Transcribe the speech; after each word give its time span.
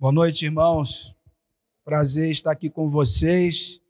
Boa 0.00 0.12
noite, 0.12 0.44
irmãos. 0.44 1.12
Prazer 1.84 2.30
estar 2.30 2.52
aqui 2.52 2.70
com 2.70 2.88
vocês. 2.88 3.80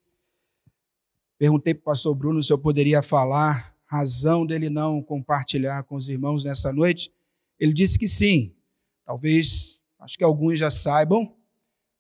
Perguntei 1.36 1.74
para 1.74 1.82
o 1.82 1.84
pastor 1.84 2.14
Bruno 2.14 2.42
se 2.42 2.50
eu 2.50 2.58
poderia 2.58 3.02
falar, 3.02 3.76
razão 3.84 4.46
dele 4.46 4.70
não 4.70 5.02
compartilhar 5.02 5.82
com 5.82 5.96
os 5.96 6.08
irmãos 6.08 6.42
nessa 6.42 6.72
noite. 6.72 7.12
Ele 7.60 7.74
disse 7.74 7.98
que 7.98 8.08
sim. 8.08 8.56
Talvez, 9.04 9.82
acho 9.98 10.16
que 10.16 10.24
alguns 10.24 10.58
já 10.58 10.70
saibam, 10.70 11.36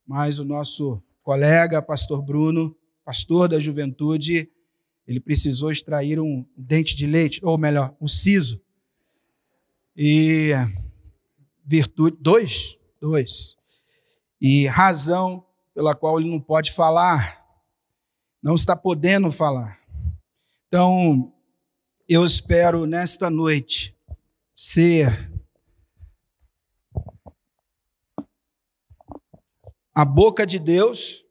mas 0.06 0.38
o 0.38 0.44
nosso 0.46 1.02
colega, 1.22 1.82
pastor 1.82 2.22
Bruno, 2.22 2.74
pastor 3.04 3.46
da 3.46 3.60
juventude, 3.60 4.50
ele 5.06 5.20
precisou 5.20 5.70
extrair 5.70 6.18
um 6.18 6.46
dente 6.56 6.96
de 6.96 7.06
leite, 7.06 7.44
ou 7.44 7.58
melhor, 7.58 7.94
um 8.00 8.08
siso. 8.08 8.58
E 9.94 10.52
virtude, 11.66 12.16
dois, 12.18 12.78
dois 12.98 13.57
e 14.40 14.66
razão 14.66 15.44
pela 15.74 15.94
qual 15.94 16.18
ele 16.18 16.30
não 16.30 16.40
pode 16.40 16.72
falar, 16.72 17.44
não 18.42 18.54
está 18.54 18.76
podendo 18.76 19.30
falar. 19.30 19.78
Então, 20.66 21.32
eu 22.08 22.24
espero 22.24 22.86
nesta 22.86 23.30
noite 23.30 23.96
ser 24.54 25.30
a 29.94 30.04
boca 30.04 30.46
de 30.46 30.58
Deus 30.58 31.24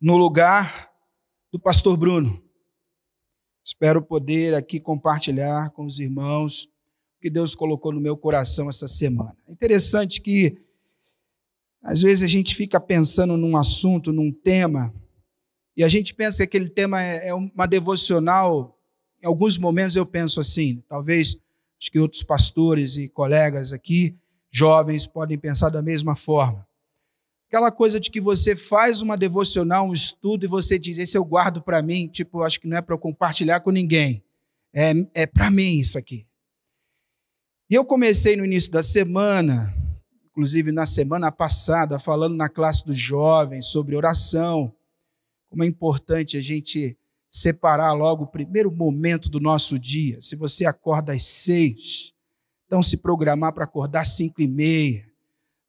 no 0.00 0.16
lugar 0.16 0.90
do 1.50 1.58
pastor 1.58 1.96
Bruno. 1.96 2.42
Espero 3.64 4.02
poder 4.02 4.54
aqui 4.54 4.80
compartilhar 4.80 5.70
com 5.70 5.84
os 5.84 5.98
irmãos 5.98 6.64
o 6.64 7.20
que 7.20 7.30
Deus 7.30 7.54
colocou 7.54 7.92
no 7.92 8.00
meu 8.00 8.16
coração 8.16 8.68
essa 8.70 8.88
semana. 8.88 9.36
É 9.46 9.52
interessante 9.52 10.20
que 10.20 10.67
às 11.82 12.02
vezes 12.02 12.22
a 12.22 12.26
gente 12.26 12.54
fica 12.54 12.80
pensando 12.80 13.36
num 13.36 13.56
assunto, 13.56 14.12
num 14.12 14.32
tema, 14.32 14.92
e 15.76 15.84
a 15.84 15.88
gente 15.88 16.12
pensa 16.12 16.38
que 16.38 16.42
aquele 16.42 16.68
tema 16.68 17.00
é, 17.00 17.28
é 17.28 17.34
uma 17.34 17.64
devocional. 17.64 18.76
Em 19.22 19.26
alguns 19.28 19.56
momentos 19.56 19.94
eu 19.94 20.04
penso 20.04 20.40
assim, 20.40 20.82
talvez 20.88 21.36
acho 21.80 21.92
que 21.92 22.00
outros 22.00 22.24
pastores 22.24 22.96
e 22.96 23.08
colegas 23.08 23.72
aqui, 23.72 24.18
jovens, 24.50 25.06
podem 25.06 25.38
pensar 25.38 25.70
da 25.70 25.80
mesma 25.80 26.16
forma. 26.16 26.66
Aquela 27.46 27.70
coisa 27.70 28.00
de 28.00 28.10
que 28.10 28.20
você 28.20 28.56
faz 28.56 29.00
uma 29.00 29.16
devocional, 29.16 29.86
um 29.86 29.94
estudo, 29.94 30.44
e 30.44 30.48
você 30.48 30.78
diz, 30.78 30.98
esse 30.98 31.16
eu 31.16 31.24
guardo 31.24 31.62
para 31.62 31.80
mim, 31.80 32.08
tipo, 32.08 32.42
acho 32.42 32.60
que 32.60 32.66
não 32.66 32.76
é 32.76 32.82
para 32.82 32.98
compartilhar 32.98 33.60
com 33.60 33.70
ninguém. 33.70 34.22
É, 34.74 34.92
é 35.14 35.26
para 35.26 35.48
mim 35.50 35.78
isso 35.78 35.96
aqui. 35.96 36.26
E 37.70 37.74
eu 37.74 37.84
comecei 37.84 38.36
no 38.36 38.44
início 38.44 38.70
da 38.70 38.82
semana, 38.82 39.72
inclusive 40.38 40.70
na 40.70 40.86
semana 40.86 41.32
passada, 41.32 41.98
falando 41.98 42.36
na 42.36 42.48
classe 42.48 42.86
dos 42.86 42.96
jovens 42.96 43.66
sobre 43.66 43.96
oração, 43.96 44.72
como 45.50 45.64
é 45.64 45.66
importante 45.66 46.36
a 46.36 46.40
gente 46.40 46.96
separar 47.28 47.92
logo 47.92 48.22
o 48.22 48.30
primeiro 48.30 48.70
momento 48.70 49.28
do 49.28 49.40
nosso 49.40 49.76
dia. 49.76 50.22
Se 50.22 50.36
você 50.36 50.64
acorda 50.64 51.12
às 51.12 51.24
seis, 51.24 52.12
então 52.66 52.80
se 52.80 52.98
programar 52.98 53.52
para 53.52 53.64
acordar 53.64 54.02
às 54.02 54.10
cinco 54.10 54.40
e 54.40 54.46
meia, 54.46 55.04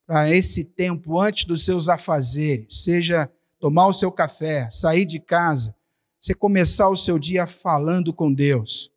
para 0.06 0.30
esse 0.30 0.64
tempo 0.64 1.20
antes 1.20 1.46
dos 1.46 1.66
seus 1.66 1.90
afazeres, 1.90 2.84
seja 2.84 3.28
tomar 3.60 3.88
o 3.88 3.94
seu 3.94 4.12
café, 4.12 4.70
sair 4.70 5.04
de 5.04 5.20
casa, 5.20 5.76
você 6.20 6.36
começar 6.36 6.90
o 6.90 6.96
seu 6.96 7.18
dia 7.18 7.48
falando 7.48 8.14
com 8.14 8.32
Deus. 8.32 8.92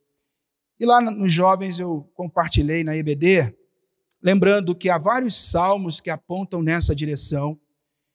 E 0.79 0.85
lá 0.85 1.01
nos 1.01 1.33
jovens 1.33 1.81
eu 1.81 2.07
compartilhei 2.15 2.85
na 2.85 2.95
EBD 2.95 3.62
Lembrando 4.23 4.75
que 4.77 4.89
há 4.89 4.99
vários 4.99 5.35
salmos 5.35 6.01
que 6.01 6.09
apontam 6.09 6.63
nessa 6.63 6.95
direção, 6.95 7.59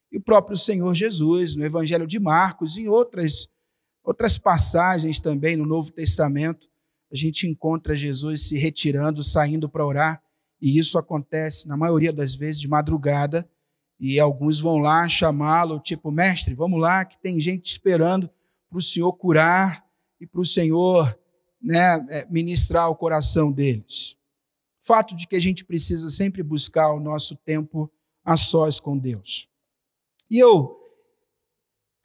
e 0.09 0.17
o 0.17 0.21
próprio 0.21 0.55
Senhor 0.55 0.95
Jesus, 0.95 1.53
no 1.53 1.65
Evangelho 1.65 2.07
de 2.07 2.17
Marcos, 2.17 2.77
em 2.77 2.87
outras, 2.87 3.49
outras 4.01 4.37
passagens 4.37 5.19
também 5.19 5.57
no 5.57 5.65
Novo 5.65 5.91
Testamento, 5.91 6.69
a 7.11 7.15
gente 7.15 7.45
encontra 7.45 7.95
Jesus 7.95 8.47
se 8.47 8.57
retirando, 8.57 9.21
saindo 9.21 9.67
para 9.67 9.85
orar, 9.85 10.23
e 10.61 10.79
isso 10.79 10.97
acontece, 10.97 11.67
na 11.67 11.75
maioria 11.75 12.13
das 12.13 12.33
vezes, 12.33 12.61
de 12.61 12.69
madrugada, 12.69 13.47
e 13.99 14.17
alguns 14.17 14.61
vão 14.61 14.77
lá 14.77 15.09
chamá-lo, 15.09 15.77
tipo, 15.77 16.09
mestre, 16.09 16.55
vamos 16.55 16.79
lá, 16.79 17.03
que 17.03 17.19
tem 17.19 17.41
gente 17.41 17.69
esperando 17.69 18.29
para 18.69 18.77
o 18.77 18.81
Senhor 18.81 19.11
curar 19.11 19.83
e 20.21 20.25
para 20.25 20.39
o 20.39 20.45
Senhor 20.45 21.19
né, 21.61 22.05
é, 22.09 22.25
ministrar 22.29 22.89
o 22.89 22.95
coração 22.95 23.51
deles 23.51 24.06
fato 24.87 25.13
de 25.13 25.27
que 25.27 25.35
a 25.35 25.39
gente 25.39 25.65
precisa 25.65 26.09
sempre 26.09 26.41
buscar 26.41 26.93
o 26.93 26.99
nosso 26.99 27.35
tempo 27.35 27.91
a 28.23 28.37
sós 28.37 28.79
com 28.79 28.97
Deus. 28.97 29.49
E 30.31 30.39
eu, 30.39 30.79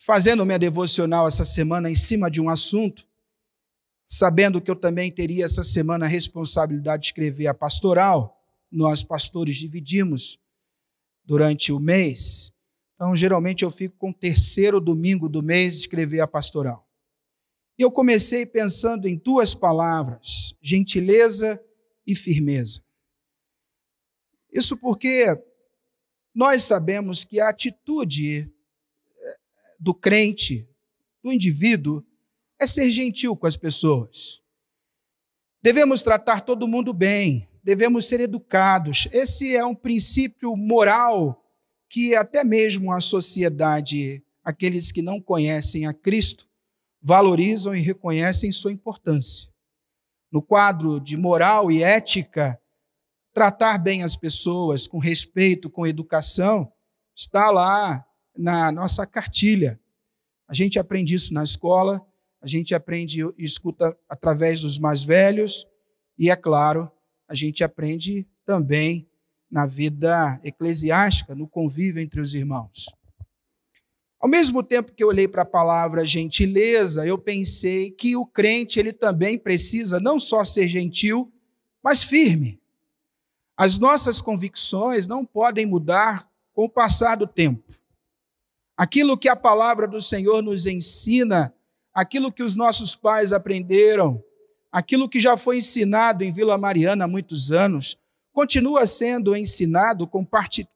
fazendo 0.04 0.44
minha 0.44 0.58
devocional 0.58 1.28
essa 1.28 1.44
semana 1.44 1.88
em 1.88 1.94
cima 1.94 2.28
de 2.28 2.40
um 2.40 2.48
assunto, 2.48 3.06
sabendo 4.04 4.60
que 4.60 4.68
eu 4.68 4.74
também 4.74 5.12
teria 5.12 5.44
essa 5.44 5.62
semana 5.62 6.06
a 6.06 6.08
responsabilidade 6.08 7.02
de 7.02 7.06
escrever 7.06 7.46
a 7.46 7.54
pastoral, 7.54 8.36
nós 8.70 9.04
pastores 9.04 9.56
dividimos 9.56 10.40
durante 11.24 11.70
o 11.70 11.78
mês. 11.78 12.52
Então, 12.96 13.14
geralmente 13.14 13.62
eu 13.62 13.70
fico 13.70 13.96
com 13.96 14.10
o 14.10 14.14
terceiro 14.14 14.80
domingo 14.80 15.28
do 15.28 15.42
mês 15.42 15.76
escrever 15.76 16.20
a 16.20 16.26
pastoral. 16.26 16.88
E 17.78 17.82
eu 17.82 17.92
comecei 17.92 18.44
pensando 18.44 19.06
em 19.06 19.16
duas 19.16 19.54
palavras: 19.54 20.54
gentileza 20.60 21.60
e 22.06 22.14
firmeza. 22.14 22.82
Isso 24.52 24.76
porque 24.76 25.26
nós 26.34 26.62
sabemos 26.62 27.24
que 27.24 27.40
a 27.40 27.48
atitude 27.48 28.40
eh, 28.40 29.38
do 29.78 29.94
crente, 29.94 30.68
do 31.22 31.32
indivíduo, 31.32 32.04
é 32.60 32.66
ser 32.66 32.90
gentil 32.90 33.36
com 33.36 33.46
as 33.46 33.56
pessoas. 33.56 34.40
Devemos 35.62 36.02
tratar 36.02 36.40
todo 36.40 36.68
mundo 36.68 36.92
bem, 36.92 37.48
devemos 37.62 38.06
ser 38.06 38.20
educados. 38.20 39.08
Esse 39.12 39.54
é 39.54 39.64
um 39.64 39.74
princípio 39.74 40.56
moral 40.56 41.38
que 41.88 42.14
até 42.14 42.42
mesmo 42.42 42.92
a 42.92 43.00
sociedade, 43.00 44.24
aqueles 44.42 44.90
que 44.90 45.02
não 45.02 45.20
conhecem 45.20 45.86
a 45.86 45.92
Cristo, 45.92 46.48
valorizam 47.00 47.74
e 47.74 47.80
reconhecem 47.80 48.50
sua 48.50 48.72
importância 48.72 49.51
no 50.32 50.40
quadro 50.40 50.98
de 50.98 51.16
moral 51.16 51.70
e 51.70 51.82
ética, 51.82 52.58
tratar 53.34 53.78
bem 53.78 54.02
as 54.02 54.16
pessoas 54.16 54.86
com 54.86 54.98
respeito, 54.98 55.68
com 55.68 55.86
educação, 55.86 56.72
está 57.14 57.50
lá 57.50 58.04
na 58.36 58.72
nossa 58.72 59.06
cartilha. 59.06 59.78
A 60.48 60.54
gente 60.54 60.78
aprende 60.78 61.14
isso 61.14 61.34
na 61.34 61.44
escola, 61.44 62.04
a 62.40 62.46
gente 62.46 62.74
aprende 62.74 63.20
e 63.38 63.44
escuta 63.44 63.96
através 64.08 64.62
dos 64.62 64.78
mais 64.78 65.02
velhos, 65.02 65.66
e 66.18 66.30
é 66.30 66.36
claro, 66.36 66.90
a 67.28 67.34
gente 67.34 67.62
aprende 67.62 68.26
também 68.44 69.08
na 69.50 69.66
vida 69.66 70.40
eclesiástica, 70.42 71.34
no 71.34 71.46
convívio 71.46 72.00
entre 72.02 72.20
os 72.20 72.34
irmãos. 72.34 72.86
Ao 74.22 74.28
mesmo 74.28 74.62
tempo 74.62 74.92
que 74.92 75.02
eu 75.02 75.08
olhei 75.08 75.26
para 75.26 75.42
a 75.42 75.44
palavra 75.44 76.06
gentileza, 76.06 77.04
eu 77.04 77.18
pensei 77.18 77.90
que 77.90 78.14
o 78.14 78.24
crente 78.24 78.78
ele 78.78 78.92
também 78.92 79.36
precisa 79.36 79.98
não 79.98 80.20
só 80.20 80.44
ser 80.44 80.68
gentil, 80.68 81.32
mas 81.82 82.04
firme. 82.04 82.60
As 83.56 83.76
nossas 83.78 84.20
convicções 84.20 85.08
não 85.08 85.24
podem 85.24 85.66
mudar 85.66 86.30
com 86.52 86.66
o 86.66 86.68
passar 86.68 87.16
do 87.16 87.26
tempo. 87.26 87.64
Aquilo 88.76 89.18
que 89.18 89.28
a 89.28 89.34
palavra 89.34 89.88
do 89.88 90.00
Senhor 90.00 90.40
nos 90.40 90.66
ensina, 90.66 91.52
aquilo 91.92 92.30
que 92.30 92.44
os 92.44 92.54
nossos 92.54 92.94
pais 92.94 93.32
aprenderam, 93.32 94.22
aquilo 94.70 95.08
que 95.08 95.18
já 95.18 95.36
foi 95.36 95.58
ensinado 95.58 96.22
em 96.22 96.30
Vila 96.30 96.56
Mariana 96.56 97.06
há 97.06 97.08
muitos 97.08 97.50
anos, 97.50 97.98
continua 98.32 98.86
sendo 98.86 99.34
ensinado, 99.34 100.08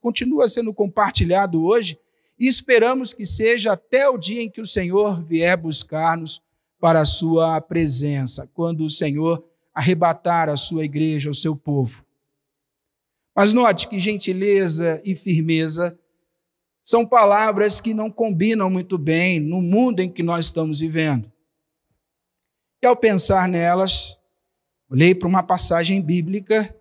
continua 0.01 0.49
sendo 0.49 0.75
compartilhado 0.75 1.65
hoje 1.65 1.97
e 2.39 2.47
esperamos 2.47 3.13
que 3.13 3.25
seja 3.25 3.73
até 3.73 4.09
o 4.09 4.19
dia 4.19 4.43
em 4.43 4.51
que 4.51 4.61
o 4.61 4.67
Senhor 4.67 5.23
vier 5.23 5.57
buscar-nos 5.57 6.41
para 6.79 7.01
a 7.01 7.07
sua 7.07 7.61
presença, 7.61 8.49
quando 8.53 8.85
o 8.85 8.91
Senhor 8.91 9.43
arrebatar 9.75 10.49
a 10.49 10.57
sua 10.57 10.85
igreja, 10.85 11.31
o 11.31 11.35
seu 11.35 11.57
povo. 11.57 12.05
Mas 13.35 13.53
note 13.53 13.89
que 13.89 14.01
gentileza 14.01 15.01
e 15.05 15.15
firmeza 15.15 15.99
são 16.85 17.05
palavras 17.05 17.81
que 17.81 17.93
não 17.93 18.11
combinam 18.11 18.71
muito 18.71 18.97
bem 18.97 19.41
no 19.41 19.61
mundo 19.61 20.01
em 20.01 20.11
que 20.11 20.23
nós 20.23 20.47
estamos 20.47 20.81
vivendo. 20.81 21.31
E 22.83 22.87
ao 22.87 22.97
pensar 22.97 23.49
nelas, 23.49 24.17
olhei 24.89 25.15
para 25.15 25.29
uma 25.29 25.43
passagem 25.43 26.01
bíblica 26.01 26.75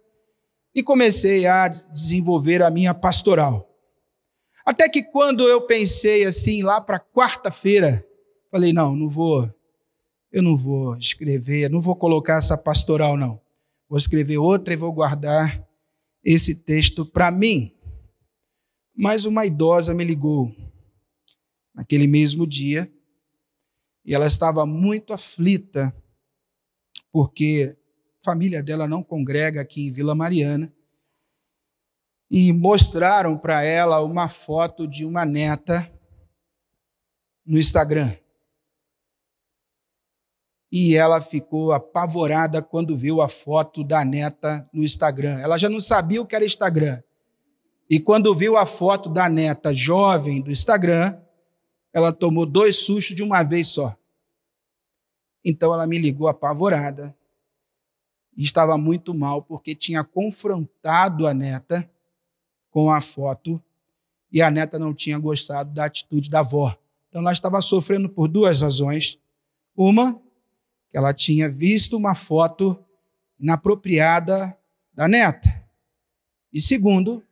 e 0.74 0.84
comecei 0.84 1.48
a 1.48 1.68
desenvolver 1.68 2.62
a 2.62 2.70
minha 2.70 2.94
pastoral. 2.94 3.65
Até 4.66 4.90
que 4.90 5.04
quando 5.04 5.48
eu 5.48 5.62
pensei 5.62 6.26
assim, 6.26 6.64
lá 6.64 6.82
para 6.82 7.00
quarta-feira, 7.00 8.04
falei: 8.50 8.74
não, 8.74 8.96
não 8.96 9.10
vou, 9.10 9.54
eu 10.32 10.42
não 10.42 10.58
vou 10.58 10.98
escrever, 10.98 11.70
não 11.70 11.80
vou 11.80 11.96
colocar 11.96 12.40
essa 12.40 12.58
pastoral, 12.58 13.16
não. 13.16 13.40
Vou 13.88 13.98
escrever 13.98 14.38
outra 14.38 14.74
e 14.74 14.78
vou 14.78 14.92
guardar 14.92 15.64
esse 16.24 16.64
texto 16.64 17.06
para 17.06 17.30
mim. 17.30 17.72
Mas 18.98 19.26
uma 19.26 19.46
idosa 19.46 19.94
me 19.94 20.04
ligou 20.04 20.52
naquele 21.74 22.08
mesmo 22.08 22.48
dia 22.48 22.92
e 24.04 24.16
ela 24.16 24.26
estava 24.26 24.66
muito 24.66 25.14
aflita 25.14 25.96
porque 27.12 27.78
a 28.22 28.26
família 28.26 28.64
dela 28.64 28.88
não 28.88 29.04
congrega 29.04 29.62
aqui 29.62 29.88
em 29.88 29.92
Vila 29.92 30.16
Mariana 30.16 30.74
e 32.38 32.52
mostraram 32.52 33.38
para 33.38 33.64
ela 33.64 34.02
uma 34.02 34.28
foto 34.28 34.86
de 34.86 35.06
uma 35.06 35.24
neta 35.24 35.90
no 37.46 37.58
Instagram. 37.58 38.14
E 40.70 40.98
ela 40.98 41.22
ficou 41.22 41.72
apavorada 41.72 42.62
quando 42.62 42.98
viu 42.98 43.22
a 43.22 43.30
foto 43.30 43.86
da 43.86 44.04
neta 44.04 44.70
no 44.74 44.84
Instagram. 44.84 45.40
Ela 45.40 45.58
já 45.58 45.70
não 45.70 45.80
sabia 45.80 46.22
o 46.22 46.26
que 46.26 46.36
era 46.36 46.44
Instagram. 46.44 47.02
E 47.90 48.02
quando 48.02 48.36
viu 48.36 48.58
a 48.58 48.66
foto 48.66 49.08
da 49.10 49.30
neta 49.30 49.74
jovem 49.74 50.42
do 50.42 50.52
Instagram, 50.52 51.18
ela 51.94 52.12
tomou 52.12 52.46
dois 52.46 52.80
sustos 52.80 53.16
de 53.16 53.24
uma 53.24 53.44
vez 53.44 53.70
só. 53.70 53.96
Então 55.42 55.74
ela 55.74 55.88
me 55.88 55.98
ligou 55.98 56.28
apavorada. 56.28 57.16
E 58.36 58.44
estava 58.44 58.78
muito 58.78 59.14
mal 59.14 59.42
porque 59.42 59.74
tinha 59.74 60.04
confrontado 60.04 61.26
a 61.26 61.34
neta 61.34 61.90
com 62.76 62.92
a 62.92 63.00
foto 63.00 63.64
e 64.30 64.42
a 64.42 64.52
neta 64.52 64.78
não 64.78 64.94
tinha 64.94 65.18
gostado 65.18 65.74
da 65.74 65.86
atitude 65.86 66.30
da 66.30 66.42
avó. 66.42 66.78
Então 67.08 67.22
ela 67.22 67.32
estava 67.32 67.62
sofrendo 67.62 68.10
por 68.10 68.28
duas 68.28 68.60
razões. 68.60 69.18
Uma, 69.74 70.22
que 70.90 70.98
ela 70.98 71.14
tinha 71.14 71.48
visto 71.48 71.96
uma 71.96 72.14
foto 72.14 72.78
inapropriada 73.40 74.58
da 74.94 75.08
neta. 75.08 75.66
E 76.52 76.60
segundo, 76.60 77.24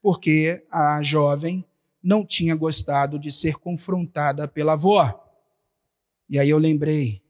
porque 0.00 0.64
a 0.70 1.02
jovem 1.02 1.62
não 2.02 2.24
tinha 2.24 2.56
gostado 2.56 3.18
de 3.18 3.30
ser 3.30 3.56
confrontada 3.56 4.48
pela 4.48 4.72
avó. 4.72 5.22
E 6.26 6.38
aí 6.38 6.48
eu 6.48 6.56
lembrei, 6.56 7.22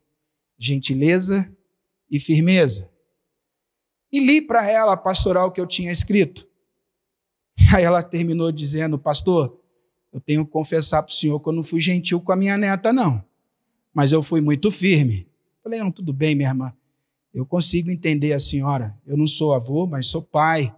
gentileza 0.57 1.53
e 2.09 2.21
firmeza. 2.21 2.89
E 4.13 4.21
li 4.21 4.41
para 4.41 4.71
ela 4.71 4.93
a 4.93 4.97
pastoral 4.97 5.51
que 5.51 5.61
eu 5.61 5.67
tinha 5.67 5.91
escrito. 5.91 6.46
Aí 7.75 7.85
ela 7.85 8.03
terminou 8.03 8.51
dizendo, 8.53 8.99
pastor, 8.99 9.59
eu 10.13 10.21
tenho 10.21 10.45
que 10.45 10.51
confessar 10.51 11.03
para 11.03 11.11
o 11.11 11.15
senhor 11.15 11.41
que 11.41 11.49
eu 11.49 11.53
não 11.53 11.65
fui 11.65 11.81
gentil 11.81 12.21
com 12.21 12.33
a 12.33 12.37
minha 12.37 12.57
neta, 12.57 12.93
não. 12.93 13.23
Mas 13.93 14.13
eu 14.13 14.23
fui 14.23 14.41
muito 14.41 14.71
firme. 14.71 15.29
Falei, 15.63 15.81
não, 15.81 15.91
tudo 15.91 16.13
bem, 16.13 16.35
minha 16.35 16.51
irmã. 16.51 16.73
Eu 17.35 17.45
consigo 17.45 17.91
entender 17.91 18.33
a 18.33 18.41
senhora. 18.41 18.97
Eu 19.07 19.17
não 19.17 19.27
sou 19.27 19.53
avô, 19.53 19.87
mas 19.87 20.09
sou 20.09 20.23
pai. 20.23 20.75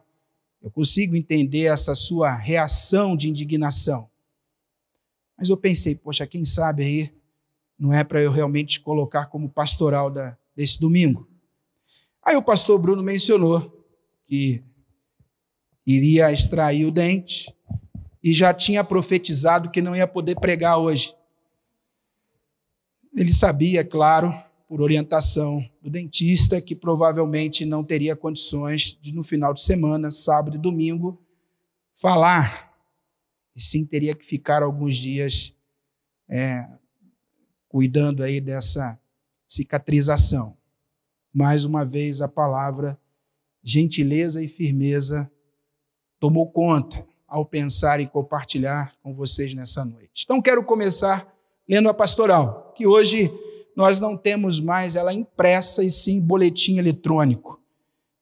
Eu 0.61 0.71
consigo 0.71 1.15
entender 1.15 1.67
essa 1.67 1.95
sua 1.95 2.35
reação 2.35 3.17
de 3.17 3.29
indignação. 3.29 4.11
Mas 5.37 5.51
eu 5.51 5.57
pensei, 5.57 5.95
poxa, 5.95 6.27
quem 6.27 6.45
sabe 6.45 6.83
aí 6.83 7.15
não 7.79 7.93
é 7.93 8.03
para 8.03 8.21
eu 8.21 8.33
realmente 8.33 8.81
colocar 8.81 9.27
como 9.27 9.49
pastoral 9.49 10.11
da, 10.11 10.37
desse 10.57 10.81
domingo. 10.81 11.29
Aí 12.27 12.35
o 12.35 12.43
pastor 12.43 12.79
Bruno 12.79 13.03
mencionou 13.03 13.87
que 14.27 14.65
iria 15.89 16.31
extrair 16.31 16.85
o 16.85 16.91
dente 16.91 17.51
e 18.23 18.35
já 18.35 18.53
tinha 18.53 18.85
profetizado 18.85 19.71
que 19.71 19.81
não 19.81 19.97
ia 19.97 20.07
poder 20.07 20.39
pregar 20.39 20.77
hoje. 20.77 21.15
Ele 23.17 23.33
sabia, 23.33 23.83
claro, 23.83 24.35
por 24.69 24.83
orientação 24.83 25.67
do 25.81 25.89
dentista, 25.89 26.61
que 26.61 26.75
provavelmente 26.75 27.65
não 27.65 27.83
teria 27.83 28.15
condições 28.15 28.99
de, 29.01 29.15
no 29.15 29.25
final 29.25 29.55
de 29.55 29.63
semana, 29.63 30.11
sábado 30.11 30.57
e 30.57 30.61
domingo, 30.61 31.19
falar. 31.95 32.71
E 33.57 33.61
sim 33.63 33.87
teria 33.87 34.15
que 34.15 34.27
ficar 34.27 34.63
alguns 34.63 34.95
dias 34.95 35.57
é, 36.29 36.69
cuidando 37.67 38.23
aí 38.23 38.43
dessa 38.43 39.01
cicatrização. 39.47 40.55
Mais 41.33 41.65
uma 41.65 41.83
vez, 41.83 42.21
a 42.21 42.29
palavra 42.29 43.01
gentileza 43.63 44.45
e 44.45 44.49
firmeza 44.49 45.31
tomou 46.19 46.51
conta 46.51 47.07
ao 47.27 47.45
pensar 47.45 48.01
em 48.01 48.07
compartilhar 48.07 48.95
com 49.03 49.15
vocês 49.15 49.55
nessa 49.55 49.85
noite. 49.85 50.23
Então, 50.25 50.41
quero 50.41 50.65
começar 50.65 51.33
lendo 51.69 51.89
a 51.89 51.95
pastoral, 51.95 52.73
que 52.75 52.87
hoje 52.87 53.31
nós 53.77 54.01
não 54.01 54.17
temos 54.17 54.59
mais 54.59 54.97
ela 54.97 55.13
impressa 55.13 55.85
e 55.85 55.91
sim 55.91 56.21
boletim 56.21 56.79
eletrônico. 56.79 57.63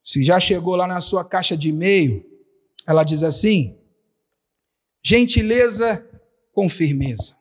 Se 0.02 0.22
já 0.22 0.38
chegou 0.38 0.76
lá 0.76 0.86
na 0.86 1.00
sua 1.00 1.24
caixa 1.24 1.56
de 1.56 1.68
e-mail, 1.68 2.24
ela 2.86 3.04
diz 3.04 3.22
assim: 3.22 3.78
gentileza 5.02 6.04
com 6.52 6.68
firmeza. 6.68 7.36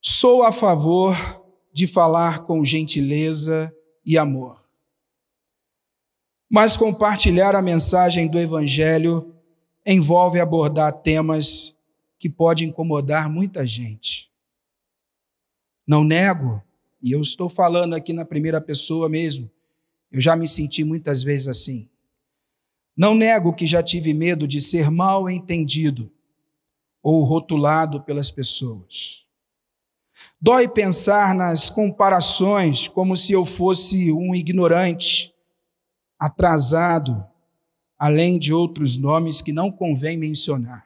Sou 0.00 0.42
a 0.42 0.52
favor 0.52 1.14
de 1.72 1.86
falar 1.86 2.44
com 2.44 2.64
gentileza 2.64 3.74
e 4.04 4.16
amor. 4.16 4.62
Mas 6.50 6.76
compartilhar 6.76 7.54
a 7.54 7.60
mensagem 7.60 8.26
do 8.26 8.38
Evangelho 8.38 9.34
envolve 9.86 10.40
abordar 10.40 10.92
temas 10.92 11.78
que 12.18 12.28
podem 12.30 12.68
incomodar 12.68 13.28
muita 13.28 13.66
gente. 13.66 14.30
Não 15.86 16.02
nego, 16.02 16.62
e 17.02 17.12
eu 17.12 17.20
estou 17.20 17.48
falando 17.48 17.94
aqui 17.94 18.12
na 18.12 18.24
primeira 18.24 18.60
pessoa 18.60 19.08
mesmo, 19.08 19.50
eu 20.10 20.20
já 20.20 20.34
me 20.34 20.48
senti 20.48 20.82
muitas 20.82 21.22
vezes 21.22 21.48
assim. 21.48 21.88
Não 22.96 23.14
nego 23.14 23.52
que 23.52 23.66
já 23.66 23.82
tive 23.82 24.12
medo 24.14 24.48
de 24.48 24.60
ser 24.60 24.90
mal 24.90 25.28
entendido 25.28 26.10
ou 27.02 27.24
rotulado 27.24 28.02
pelas 28.02 28.30
pessoas. 28.30 29.26
Dói 30.40 30.66
pensar 30.66 31.34
nas 31.34 31.68
comparações 31.70 32.88
como 32.88 33.16
se 33.16 33.32
eu 33.32 33.44
fosse 33.44 34.10
um 34.10 34.34
ignorante 34.34 35.34
atrasado, 36.18 37.24
além 37.98 38.38
de 38.38 38.52
outros 38.52 38.96
nomes 38.96 39.40
que 39.40 39.52
não 39.52 39.70
convém 39.70 40.16
mencionar. 40.16 40.84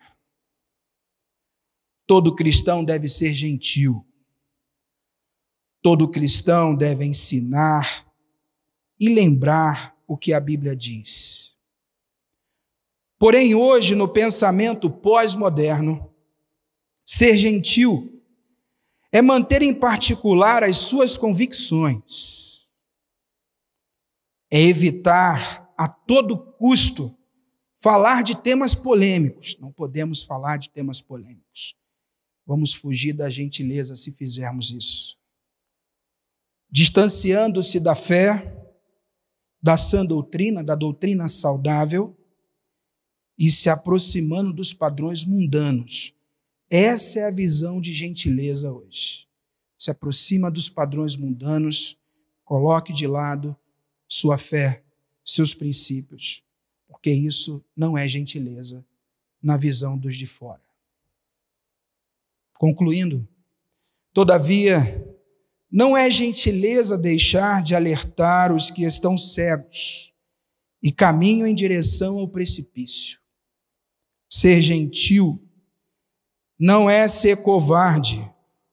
Todo 2.07 2.35
cristão 2.35 2.85
deve 2.85 3.09
ser 3.09 3.33
gentil. 3.33 4.07
Todo 5.81 6.09
cristão 6.09 6.77
deve 6.77 7.05
ensinar 7.05 8.07
e 9.01 9.09
lembrar 9.09 9.97
o 10.07 10.17
que 10.17 10.33
a 10.33 10.41
Bíblia 10.41 10.77
diz. 10.77 11.59
Porém, 13.19 13.55
hoje, 13.55 13.95
no 13.95 14.09
pensamento 14.09 14.91
pós-moderno, 14.91 16.13
ser 17.05 17.37
gentil 17.37 18.23
é 19.13 19.23
manter 19.23 19.63
em 19.63 19.75
particular 19.75 20.63
as 20.63 20.77
suas 20.79 21.17
convicções 21.17 22.62
é 24.53 24.61
evitar 24.61 25.73
a 25.79 25.89
todo 25.89 26.37
custo 26.37 27.19
falar 27.81 28.23
de 28.23 28.37
temas 28.37 28.75
polêmicos. 28.75 29.57
Não 29.59 29.73
podemos 29.73 30.23
falar 30.23 30.59
de 30.59 30.69
temas 30.69 31.01
polêmicos. 31.01 31.75
Vamos 32.47 32.75
fugir 32.75 33.15
da 33.15 33.31
gentileza 33.31 33.97
se 33.97 34.13
fizermos 34.13 34.71
isso. 34.71 35.19
Distanciando-se 36.71 37.81
da 37.81 37.95
fé, 37.95 38.55
da 39.63 39.79
sã 39.79 40.05
doutrina, 40.05 40.63
da 40.63 40.75
doutrina 40.75 41.31
saudável 41.31 42.15
e 43.39 43.51
se 43.51 43.71
aproximando 43.71 44.53
dos 44.53 44.75
padrões 44.75 45.25
mundanos. 45.25 46.15
Essa 46.69 47.21
é 47.21 47.27
a 47.27 47.31
visão 47.31 47.81
de 47.81 47.91
gentileza 47.95 48.71
hoje. 48.71 49.27
Se 49.79 49.91
aproxima 49.91 50.51
dos 50.51 50.69
padrões 50.69 51.17
mundanos, 51.17 51.99
coloque 52.45 52.93
de 52.93 53.07
lado 53.07 53.57
sua 54.13 54.37
fé, 54.37 54.85
seus 55.25 55.55
princípios, 55.55 56.45
porque 56.87 57.11
isso 57.11 57.65
não 57.75 57.97
é 57.97 58.07
gentileza 58.07 58.85
na 59.43 59.57
visão 59.57 59.97
dos 59.97 60.17
de 60.17 60.27
fora. 60.27 60.61
Concluindo, 62.53 63.27
todavia, 64.13 64.79
não 65.71 65.97
é 65.97 66.11
gentileza 66.11 66.99
deixar 66.99 67.63
de 67.63 67.75
alertar 67.75 68.55
os 68.55 68.71
que 68.71 68.85
estão 68.85 69.17
cegos, 69.17 70.13
e 70.83 70.93
caminham 70.93 71.47
em 71.47 71.55
direção 71.55 72.19
ao 72.19 72.29
precipício. 72.29 73.19
Ser 74.29 74.61
gentil 74.61 75.41
não 76.59 76.91
é 76.91 77.09
ser 77.09 77.43
covarde 77.43 78.29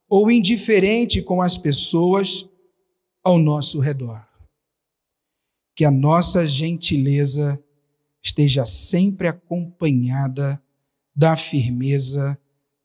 ou 0.09 0.29
indiferente 0.29 1.21
com 1.21 1.41
as 1.41 1.55
pessoas 1.55 2.49
ao 3.23 3.37
nosso 3.37 3.79
redor. 3.79 4.28
Que 5.79 5.85
a 5.85 5.91
nossa 5.91 6.45
gentileza 6.45 7.57
esteja 8.21 8.65
sempre 8.65 9.29
acompanhada 9.29 10.61
da 11.15 11.37
firmeza 11.37 12.37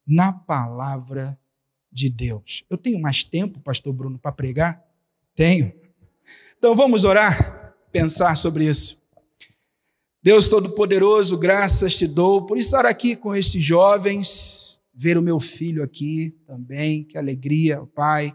na 0.07 0.33
palavra 0.33 1.37
de 1.91 2.09
Deus. 2.09 2.65
Eu 2.71 2.79
tenho 2.79 3.01
mais 3.01 3.25
tempo, 3.25 3.59
pastor 3.59 3.93
Bruno, 3.93 4.17
para 4.17 4.31
pregar? 4.31 4.81
Tenho. 5.35 5.73
Então 6.57 6.77
vamos 6.77 7.03
orar, 7.03 7.75
pensar 7.91 8.37
sobre 8.37 8.67
isso. 8.67 9.03
Deus 10.23 10.47
Todo-Poderoso, 10.47 11.37
graças 11.37 11.97
te 11.97 12.07
dou 12.07 12.47
por 12.47 12.57
estar 12.59 12.87
aqui 12.87 13.17
com 13.17 13.35
estes 13.35 13.61
jovens, 13.61 14.81
ver 14.95 15.19
o 15.19 15.23
meu 15.23 15.41
filho 15.41 15.83
aqui 15.83 16.31
também, 16.47 17.03
que 17.03 17.19
alegria, 17.19 17.85
Pai, 17.87 18.33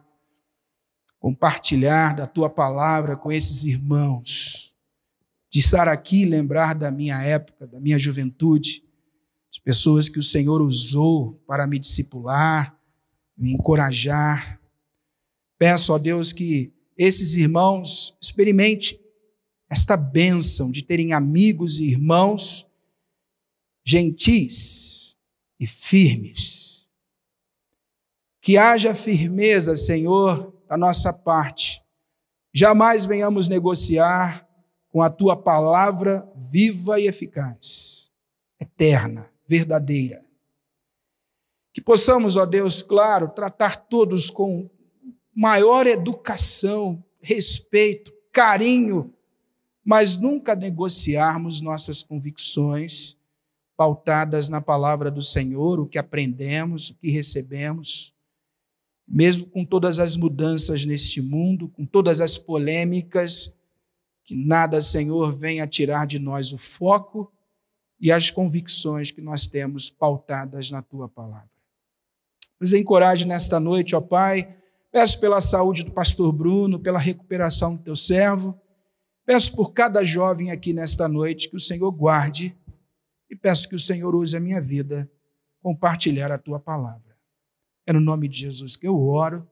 compartilhar 1.18 2.14
da 2.14 2.28
tua 2.28 2.50
palavra 2.50 3.16
com 3.16 3.32
esses 3.32 3.64
irmãos, 3.64 4.39
de 5.50 5.60
estar 5.60 5.88
aqui 5.88 6.26
lembrar 6.26 6.76
da 6.76 6.92
minha 6.92 7.22
época, 7.24 7.66
da 7.66 7.80
minha 7.80 7.98
juventude, 7.98 8.84
de 9.52 9.60
pessoas 9.62 10.08
que 10.08 10.20
o 10.20 10.24
Senhor 10.24 10.62
usou 10.62 11.34
para 11.48 11.66
me 11.66 11.80
discipular, 11.80 12.78
me 13.36 13.54
encorajar. 13.54 14.62
Peço 15.58 15.94
a 15.94 15.98
Deus 15.98 16.32
que 16.32 16.74
esses 16.98 17.36
irmãos 17.36 18.18
experimentem 18.22 19.00
esta 19.70 19.96
bênção 19.96 20.72
de 20.72 20.84
terem 20.84 21.14
amigos 21.14 21.80
e 21.80 21.86
irmãos 21.86 22.68
gentis 23.84 25.18
e 25.60 25.66
firmes. 25.66 26.88
Que 28.42 28.58
haja 28.58 28.94
firmeza, 28.94 29.76
Senhor, 29.76 30.54
da 30.68 30.78
nossa 30.78 31.12
parte. 31.12 31.82
Jamais 32.54 33.06
venhamos 33.06 33.48
negociar 33.48 34.49
com 34.90 35.02
a 35.02 35.10
tua 35.10 35.36
palavra 35.36 36.28
viva 36.36 37.00
e 37.00 37.08
eficaz, 37.08 38.12
eterna, 38.60 39.32
verdadeira. 39.48 40.24
Que 41.72 41.82
possamos, 41.82 42.36
ó 42.36 42.46
Deus, 42.46 42.82
claro, 42.82 43.30
tratar 43.30 43.88
todos 43.88 44.30
com 44.30 44.70
maior 45.36 45.88
educação, 45.88 47.04
respeito, 47.22 48.12
carinho, 48.32 49.14
mas 49.86 50.18
nunca 50.18 50.56
negociarmos 50.56 51.62
nossas 51.62 52.04
convicções 52.04 53.18
pautadas 53.78 54.50
na 54.50 54.60
palavra 54.60 55.10
do 55.10 55.22
Senhor, 55.22 55.80
o 55.80 55.88
que 55.88 55.98
aprendemos, 55.98 56.90
o 56.90 56.96
que 56.96 57.10
recebemos. 57.10 58.14
Mesmo 59.08 59.46
com 59.46 59.64
todas 59.64 60.00
as 60.00 60.16
mudanças 60.18 60.86
neste 60.86 61.22
mundo, 61.22 61.70
com 61.70 61.86
todas 61.86 62.20
as 62.22 62.38
polêmicas, 62.38 63.59
que 64.30 64.36
nada, 64.36 64.80
Senhor, 64.80 65.32
venha 65.32 65.66
tirar 65.66 66.06
de 66.06 66.20
nós 66.20 66.54
o 66.54 66.58
foco 66.60 67.34
e 68.00 68.12
as 68.12 68.30
convicções 68.30 69.10
que 69.10 69.22
nós 69.22 69.48
temos 69.48 69.90
pautadas 69.90 70.70
na 70.70 70.84
tua 70.84 71.10
palavra. 71.10 71.50
Nos 72.62 72.72
encoraje 72.72 73.26
nesta 73.26 73.60
noite, 73.60 73.96
ó 73.96 74.00
Pai. 74.00 74.56
Peço 74.92 75.20
pela 75.20 75.42
saúde 75.42 75.84
do 75.84 75.92
pastor 75.92 76.32
Bruno, 76.32 76.80
pela 76.80 77.00
recuperação 77.00 77.76
do 77.76 77.82
teu 77.82 77.96
servo. 77.96 78.56
Peço 79.26 79.56
por 79.56 79.74
cada 79.74 80.06
jovem 80.06 80.52
aqui 80.52 80.74
nesta 80.74 81.08
noite 81.08 81.50
que 81.50 81.56
o 81.56 81.60
Senhor 81.60 81.92
guarde 81.92 82.56
e 83.32 83.36
peço 83.36 83.68
que 83.68 83.74
o 83.74 83.80
Senhor 83.80 84.14
use 84.14 84.38
a 84.38 84.40
minha 84.40 84.62
vida 84.62 85.12
compartilhar 85.60 86.32
a 86.32 86.38
tua 86.38 86.60
palavra. 86.60 87.18
É 87.88 87.92
no 87.92 88.00
nome 88.00 88.28
de 88.28 88.42
Jesus 88.42 88.76
que 88.76 88.88
eu 88.88 89.02
oro 89.02 89.50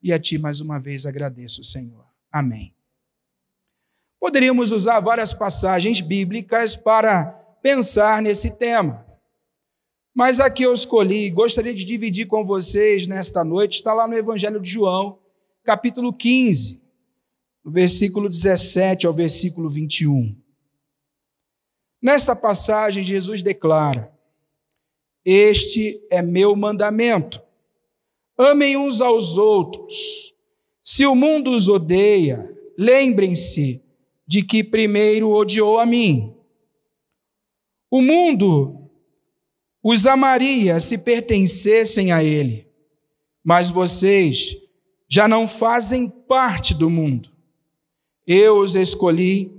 e 0.00 0.12
a 0.12 0.20
ti 0.20 0.38
mais 0.38 0.60
uma 0.60 0.78
vez 0.78 1.04
agradeço, 1.04 1.64
Senhor. 1.64 2.06
Amém. 2.30 2.72
Poderíamos 4.24 4.72
usar 4.72 5.00
várias 5.00 5.34
passagens 5.34 6.00
bíblicas 6.00 6.74
para 6.74 7.26
pensar 7.62 8.22
nesse 8.22 8.52
tema. 8.56 9.06
Mas 10.14 10.40
aqui 10.40 10.62
eu 10.62 10.72
escolhi, 10.72 11.28
gostaria 11.28 11.74
de 11.74 11.84
dividir 11.84 12.26
com 12.26 12.42
vocês 12.42 13.06
nesta 13.06 13.44
noite, 13.44 13.74
está 13.74 13.92
lá 13.92 14.08
no 14.08 14.16
Evangelho 14.16 14.58
de 14.58 14.70
João, 14.70 15.18
capítulo 15.62 16.10
15, 16.10 16.84
versículo 17.66 18.30
17 18.30 19.06
ao 19.06 19.12
versículo 19.12 19.68
21. 19.68 20.34
Nesta 22.00 22.34
passagem, 22.34 23.04
Jesus 23.04 23.42
declara: 23.42 24.10
Este 25.22 26.02
é 26.10 26.22
meu 26.22 26.56
mandamento. 26.56 27.42
Amem 28.38 28.74
uns 28.74 29.02
aos 29.02 29.36
outros. 29.36 30.34
Se 30.82 31.04
o 31.04 31.14
mundo 31.14 31.50
os 31.50 31.68
odeia, 31.68 32.56
lembrem-se 32.78 33.83
de 34.26 34.42
que 34.42 34.64
primeiro 34.64 35.30
odiou 35.30 35.78
a 35.78 35.86
mim. 35.86 36.34
O 37.90 38.00
mundo 38.00 38.90
os 39.82 40.06
amaria 40.06 40.80
se 40.80 40.98
pertencessem 40.98 42.10
a 42.10 42.24
Ele, 42.24 42.66
mas 43.42 43.68
vocês 43.68 44.56
já 45.06 45.28
não 45.28 45.46
fazem 45.46 46.08
parte 46.26 46.74
do 46.74 46.88
mundo. 46.88 47.30
Eu 48.26 48.58
os 48.58 48.74
escolhi 48.74 49.52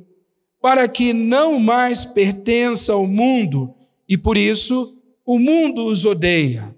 para 0.60 0.88
que 0.88 1.14
não 1.14 1.60
mais 1.60 2.06
pertença 2.06 2.94
ao 2.94 3.06
mundo 3.06 3.76
e 4.10 4.18
por 4.18 4.36
isso 4.36 5.00
o 5.24 5.38
mundo 5.38 5.86
os 5.86 6.06
odeia. 6.06 6.76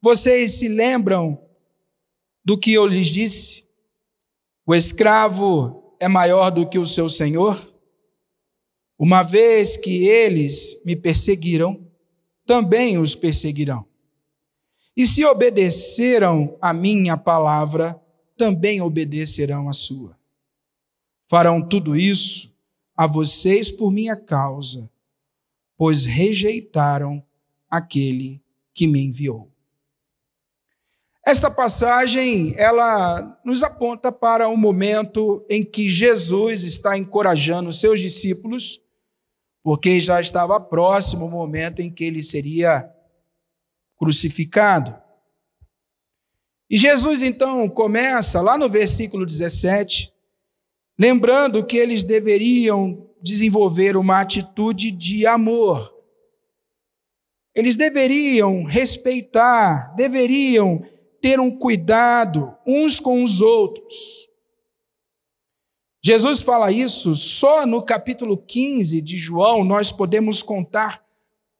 Vocês 0.00 0.52
se 0.52 0.68
lembram 0.68 1.40
do 2.44 2.56
que 2.56 2.72
eu 2.72 2.86
lhes 2.86 3.08
disse? 3.08 3.68
O 4.64 4.74
escravo 4.74 5.81
é 6.02 6.08
maior 6.08 6.50
do 6.50 6.68
que 6.68 6.80
o 6.80 6.84
seu 6.84 7.08
senhor? 7.08 7.72
Uma 8.98 9.22
vez 9.22 9.76
que 9.76 10.04
eles 10.04 10.82
me 10.84 10.96
perseguiram, 10.96 11.80
também 12.44 12.98
os 12.98 13.14
perseguirão. 13.14 13.86
E 14.96 15.06
se 15.06 15.24
obedeceram 15.24 16.58
a 16.60 16.72
minha 16.72 17.16
palavra, 17.16 18.02
também 18.36 18.80
obedecerão 18.80 19.68
a 19.68 19.72
sua. 19.72 20.18
Farão 21.28 21.62
tudo 21.62 21.94
isso 21.94 22.52
a 22.96 23.06
vocês 23.06 23.70
por 23.70 23.92
minha 23.92 24.16
causa, 24.16 24.90
pois 25.76 26.04
rejeitaram 26.04 27.24
aquele 27.70 28.42
que 28.74 28.88
me 28.88 29.04
enviou. 29.04 29.51
Esta 31.24 31.50
passagem, 31.50 32.54
ela 32.56 33.40
nos 33.44 33.62
aponta 33.62 34.10
para 34.10 34.48
um 34.48 34.56
momento 34.56 35.44
em 35.48 35.64
que 35.64 35.88
Jesus 35.88 36.64
está 36.64 36.98
encorajando 36.98 37.72
seus 37.72 38.00
discípulos 38.00 38.82
porque 39.62 40.00
já 40.00 40.20
estava 40.20 40.60
próximo 40.60 41.26
o 41.26 41.30
momento 41.30 41.80
em 41.80 41.90
que 41.90 42.04
ele 42.04 42.22
seria 42.22 42.90
crucificado. 43.96 45.00
E 46.68 46.76
Jesus 46.76 47.22
então 47.22 47.68
começa 47.68 48.40
lá 48.40 48.58
no 48.58 48.68
versículo 48.68 49.24
17, 49.24 50.12
lembrando 50.98 51.64
que 51.64 51.76
eles 51.76 52.02
deveriam 52.02 53.08
desenvolver 53.22 53.96
uma 53.96 54.20
atitude 54.20 54.90
de 54.90 55.26
amor. 55.26 55.92
Eles 57.54 57.76
deveriam 57.76 58.64
respeitar, 58.64 59.94
deveriam 59.94 60.82
ter 61.22 61.38
um 61.38 61.56
cuidado 61.56 62.52
uns 62.66 62.98
com 62.98 63.22
os 63.22 63.40
outros. 63.40 64.28
Jesus 66.04 66.42
fala 66.42 66.72
isso 66.72 67.14
só 67.14 67.64
no 67.64 67.80
capítulo 67.80 68.36
15 68.36 69.00
de 69.00 69.16
João, 69.16 69.64
nós 69.64 69.92
podemos 69.92 70.42
contar 70.42 71.00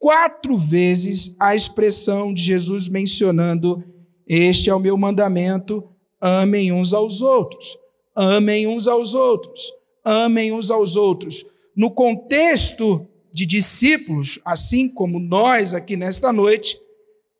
quatro 0.00 0.58
vezes 0.58 1.36
a 1.38 1.54
expressão 1.54 2.34
de 2.34 2.42
Jesus 2.42 2.88
mencionando: 2.88 3.80
Este 4.26 4.68
é 4.68 4.74
o 4.74 4.80
meu 4.80 4.98
mandamento, 4.98 5.88
amem 6.20 6.72
uns 6.72 6.92
aos 6.92 7.20
outros, 7.20 7.78
amem 8.16 8.66
uns 8.66 8.88
aos 8.88 9.14
outros, 9.14 9.72
amem 10.04 10.52
uns 10.52 10.72
aos 10.72 10.96
outros. 10.96 11.46
No 11.76 11.88
contexto 11.92 13.06
de 13.32 13.46
discípulos, 13.46 14.40
assim 14.44 14.88
como 14.88 15.20
nós 15.20 15.72
aqui 15.72 15.96
nesta 15.96 16.32
noite, 16.32 16.81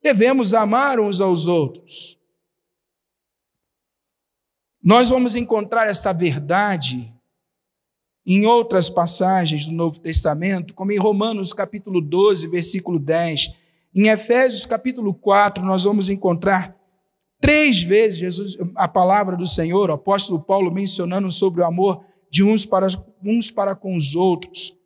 devemos 0.02 0.52
amar 0.52 0.98
uns 0.98 1.20
aos 1.20 1.46
outros. 1.46 2.18
Nós 4.82 5.10
vamos 5.10 5.36
encontrar 5.36 5.86
esta 5.86 6.12
verdade 6.12 7.14
em 8.26 8.44
outras 8.46 8.90
passagens 8.90 9.66
do 9.66 9.72
Novo 9.72 10.00
Testamento, 10.00 10.74
como 10.74 10.90
em 10.92 10.98
Romanos 10.98 11.52
capítulo 11.52 12.00
12, 12.00 12.48
versículo 12.48 12.98
10. 12.98 13.54
Em 13.94 14.08
Efésios 14.08 14.66
capítulo 14.66 15.14
4, 15.14 15.64
nós 15.64 15.84
vamos 15.84 16.08
encontrar 16.08 16.76
três 17.40 17.82
vezes 17.82 18.18
Jesus, 18.18 18.56
a 18.74 18.88
palavra 18.88 19.36
do 19.36 19.46
Senhor, 19.46 19.90
o 19.90 19.94
apóstolo 19.94 20.42
Paulo 20.42 20.72
mencionando 20.72 21.30
sobre 21.30 21.60
o 21.60 21.64
amor 21.64 22.04
de 22.30 22.42
uns 22.42 22.64
para 22.64 22.88
uns 23.22 23.50
para 23.50 23.76
com 23.76 23.96
os 23.96 24.16
outros. 24.16 24.81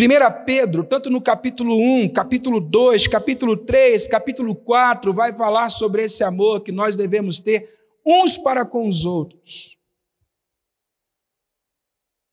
1 0.00 0.44
Pedro, 0.44 0.84
tanto 0.84 1.10
no 1.10 1.20
capítulo 1.20 1.74
1, 1.76 2.10
capítulo 2.10 2.60
2, 2.60 3.08
capítulo 3.08 3.56
3, 3.56 4.06
capítulo 4.06 4.54
4, 4.54 5.12
vai 5.12 5.32
falar 5.32 5.70
sobre 5.70 6.04
esse 6.04 6.22
amor 6.22 6.60
que 6.60 6.70
nós 6.70 6.94
devemos 6.94 7.40
ter 7.40 7.68
uns 8.06 8.36
para 8.36 8.64
com 8.64 8.86
os 8.86 9.04
outros. 9.04 9.76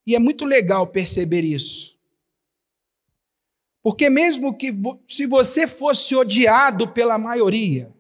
E 0.06 0.16
é 0.16 0.20
muito 0.20 0.46
legal 0.46 0.86
perceber 0.86 1.42
isso. 1.42 1.98
Porque 3.82 4.12
mesmo 4.12 4.56
que 4.56 4.72
se 5.08 5.26
você 5.26 5.66
fosse 5.66 6.16
odiado 6.16 6.94
pela 6.94 7.18
maioria, 7.18 7.92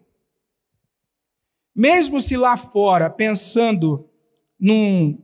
mesmo 1.75 2.21
se 2.21 2.37
lá 2.37 2.55
fora, 2.55 3.09
pensando 3.09 4.07
num, 4.59 5.19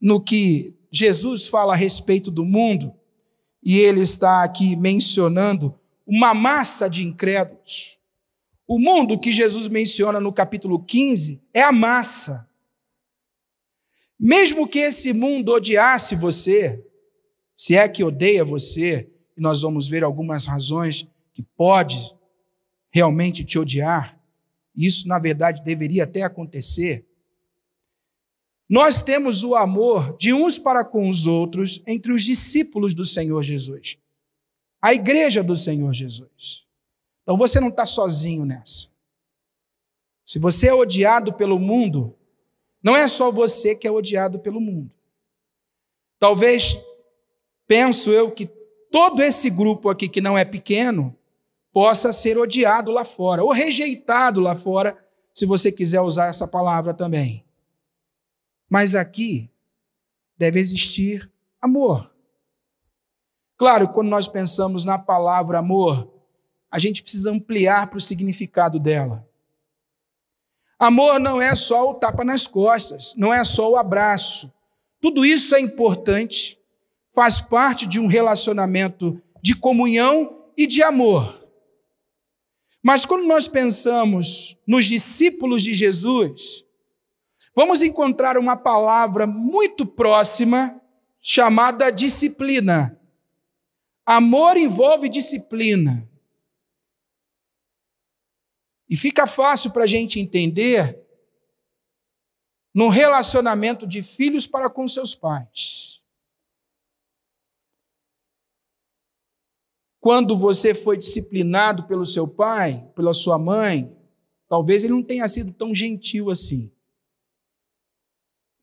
no 0.00 0.22
que 0.22 0.78
Jesus 0.92 1.48
fala 1.48 1.72
a 1.72 1.76
respeito 1.76 2.30
do 2.30 2.44
mundo, 2.44 2.94
e 3.64 3.78
ele 3.78 4.00
está 4.00 4.44
aqui 4.44 4.76
mencionando 4.76 5.78
uma 6.06 6.34
massa 6.34 6.88
de 6.88 7.02
incrédulos. 7.02 7.98
O 8.66 8.78
mundo 8.78 9.18
que 9.18 9.32
Jesus 9.32 9.68
menciona 9.68 10.20
no 10.20 10.32
capítulo 10.32 10.82
15 10.82 11.48
é 11.52 11.62
a 11.62 11.72
massa. 11.72 12.48
Mesmo 14.20 14.68
que 14.68 14.78
esse 14.78 15.12
mundo 15.12 15.52
odiasse 15.52 16.14
você, 16.14 16.84
se 17.56 17.74
é 17.74 17.88
que 17.88 18.04
odeia 18.04 18.44
você, 18.44 19.10
e 19.36 19.40
nós 19.40 19.62
vamos 19.62 19.88
ver 19.88 20.04
algumas 20.04 20.44
razões 20.46 21.10
que 21.32 21.42
pode 21.56 21.98
realmente 22.90 23.44
te 23.44 23.58
odiar, 23.58 24.18
isso, 24.76 25.08
na 25.08 25.18
verdade, 25.18 25.62
deveria 25.64 26.04
até 26.04 26.22
acontecer. 26.22 27.06
Nós 28.68 29.02
temos 29.02 29.44
o 29.44 29.54
amor 29.54 30.16
de 30.16 30.32
uns 30.32 30.58
para 30.58 30.84
com 30.84 31.08
os 31.08 31.26
outros 31.26 31.82
entre 31.86 32.12
os 32.12 32.24
discípulos 32.24 32.94
do 32.94 33.04
Senhor 33.04 33.42
Jesus, 33.42 33.98
a 34.80 34.94
igreja 34.94 35.42
do 35.42 35.56
Senhor 35.56 35.92
Jesus. 35.92 36.64
Então 37.22 37.36
você 37.36 37.60
não 37.60 37.68
está 37.68 37.84
sozinho 37.84 38.44
nessa. 38.44 38.88
Se 40.24 40.38
você 40.38 40.68
é 40.68 40.74
odiado 40.74 41.32
pelo 41.34 41.58
mundo, 41.58 42.16
não 42.82 42.96
é 42.96 43.06
só 43.06 43.30
você 43.30 43.74
que 43.74 43.86
é 43.86 43.90
odiado 43.90 44.38
pelo 44.38 44.60
mundo. 44.60 44.90
Talvez, 46.18 46.78
penso 47.66 48.10
eu, 48.10 48.30
que 48.30 48.46
todo 48.90 49.20
esse 49.22 49.50
grupo 49.50 49.90
aqui 49.90 50.08
que 50.08 50.20
não 50.20 50.38
é 50.38 50.44
pequeno 50.44 51.14
possa 51.70 52.12
ser 52.12 52.38
odiado 52.38 52.90
lá 52.90 53.04
fora, 53.04 53.42
ou 53.42 53.50
rejeitado 53.50 54.40
lá 54.40 54.54
fora, 54.54 54.96
se 55.32 55.44
você 55.44 55.72
quiser 55.72 56.00
usar 56.00 56.28
essa 56.28 56.46
palavra 56.46 56.94
também. 56.94 57.43
Mas 58.74 58.96
aqui 58.96 59.48
deve 60.36 60.58
existir 60.58 61.30
amor. 61.62 62.12
Claro, 63.56 63.86
quando 63.90 64.08
nós 64.08 64.26
pensamos 64.26 64.84
na 64.84 64.98
palavra 64.98 65.60
amor, 65.60 66.12
a 66.68 66.80
gente 66.80 67.00
precisa 67.00 67.30
ampliar 67.30 67.86
para 67.86 67.98
o 67.98 68.00
significado 68.00 68.80
dela. 68.80 69.24
Amor 70.76 71.20
não 71.20 71.40
é 71.40 71.54
só 71.54 71.88
o 71.88 71.94
tapa 71.94 72.24
nas 72.24 72.48
costas, 72.48 73.14
não 73.16 73.32
é 73.32 73.44
só 73.44 73.70
o 73.70 73.76
abraço. 73.76 74.52
Tudo 75.00 75.24
isso 75.24 75.54
é 75.54 75.60
importante, 75.60 76.58
faz 77.12 77.40
parte 77.40 77.86
de 77.86 78.00
um 78.00 78.08
relacionamento 78.08 79.22
de 79.40 79.54
comunhão 79.54 80.46
e 80.56 80.66
de 80.66 80.82
amor. 80.82 81.48
Mas 82.82 83.04
quando 83.04 83.24
nós 83.24 83.46
pensamos 83.46 84.58
nos 84.66 84.86
discípulos 84.86 85.62
de 85.62 85.72
Jesus, 85.74 86.64
vamos 87.54 87.82
encontrar 87.82 88.36
uma 88.36 88.56
palavra 88.56 89.26
muito 89.26 89.86
próxima 89.86 90.80
chamada 91.20 91.90
disciplina. 91.90 93.00
Amor 94.04 94.56
envolve 94.56 95.08
disciplina. 95.08 96.08
E 98.88 98.96
fica 98.96 99.26
fácil 99.26 99.70
para 99.70 99.84
a 99.84 99.86
gente 99.86 100.20
entender 100.20 101.00
no 102.74 102.88
relacionamento 102.88 103.86
de 103.86 104.02
filhos 104.02 104.46
para 104.46 104.68
com 104.68 104.86
seus 104.86 105.14
pais. 105.14 106.02
Quando 110.00 110.36
você 110.36 110.74
foi 110.74 110.98
disciplinado 110.98 111.84
pelo 111.84 112.04
seu 112.04 112.28
pai, 112.28 112.86
pela 112.94 113.14
sua 113.14 113.38
mãe, 113.38 113.96
talvez 114.46 114.84
ele 114.84 114.92
não 114.92 115.02
tenha 115.02 115.26
sido 115.28 115.54
tão 115.54 115.74
gentil 115.74 116.30
assim. 116.30 116.73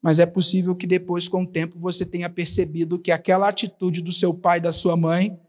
Mas 0.02 0.20
é 0.20 0.26
possível 0.26 0.76
que 0.76 0.88
depois, 0.88 1.28
com 1.28 1.44
o 1.44 1.48
tempo, 1.48 1.78
você 1.78 2.06
tenha 2.06 2.30
percebido 2.30 2.98
que 2.98 3.12
aquela 3.12 3.48
atitude 3.48 4.02
do 4.02 4.12
seu 4.12 4.34
pai 4.34 4.58
e 4.58 4.62
da 4.62 4.72
sua 4.72 4.98
mãe 4.98 5.40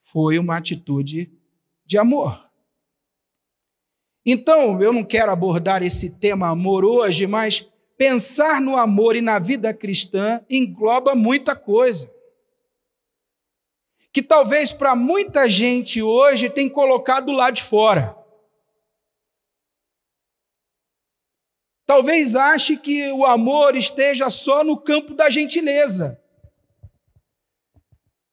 foi 0.00 0.38
uma 0.38 0.56
atitude 0.56 1.32
de 1.84 1.98
amor. 1.98 2.48
Então, 4.24 4.80
eu 4.80 4.92
não 4.92 5.02
quero 5.02 5.32
abordar 5.32 5.82
esse 5.82 6.20
tema 6.20 6.48
amor 6.48 6.84
hoje, 6.84 7.26
mas 7.26 7.66
pensar 7.96 8.60
no 8.60 8.76
amor 8.76 9.16
e 9.16 9.20
na 9.20 9.38
vida 9.38 9.74
cristã 9.74 10.40
engloba 10.48 11.14
muita 11.14 11.56
coisa 11.56 12.14
que 14.12 14.22
talvez 14.22 14.72
para 14.72 14.96
muita 14.96 15.48
gente 15.48 16.02
hoje 16.02 16.50
tem 16.50 16.68
colocado 16.68 17.30
lá 17.32 17.50
de 17.50 17.62
fora. 17.62 18.16
Talvez 21.90 22.36
ache 22.36 22.76
que 22.76 23.10
o 23.10 23.24
amor 23.24 23.74
esteja 23.74 24.30
só 24.30 24.62
no 24.62 24.76
campo 24.76 25.12
da 25.12 25.28
gentileza. 25.28 26.22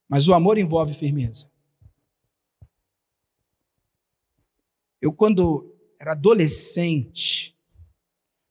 Mas 0.08 0.28
o 0.28 0.32
amor 0.32 0.58
envolve 0.58 0.94
firmeza. 0.94 1.50
Eu, 5.02 5.12
quando 5.12 5.74
era 6.00 6.12
adolescente, 6.12 7.58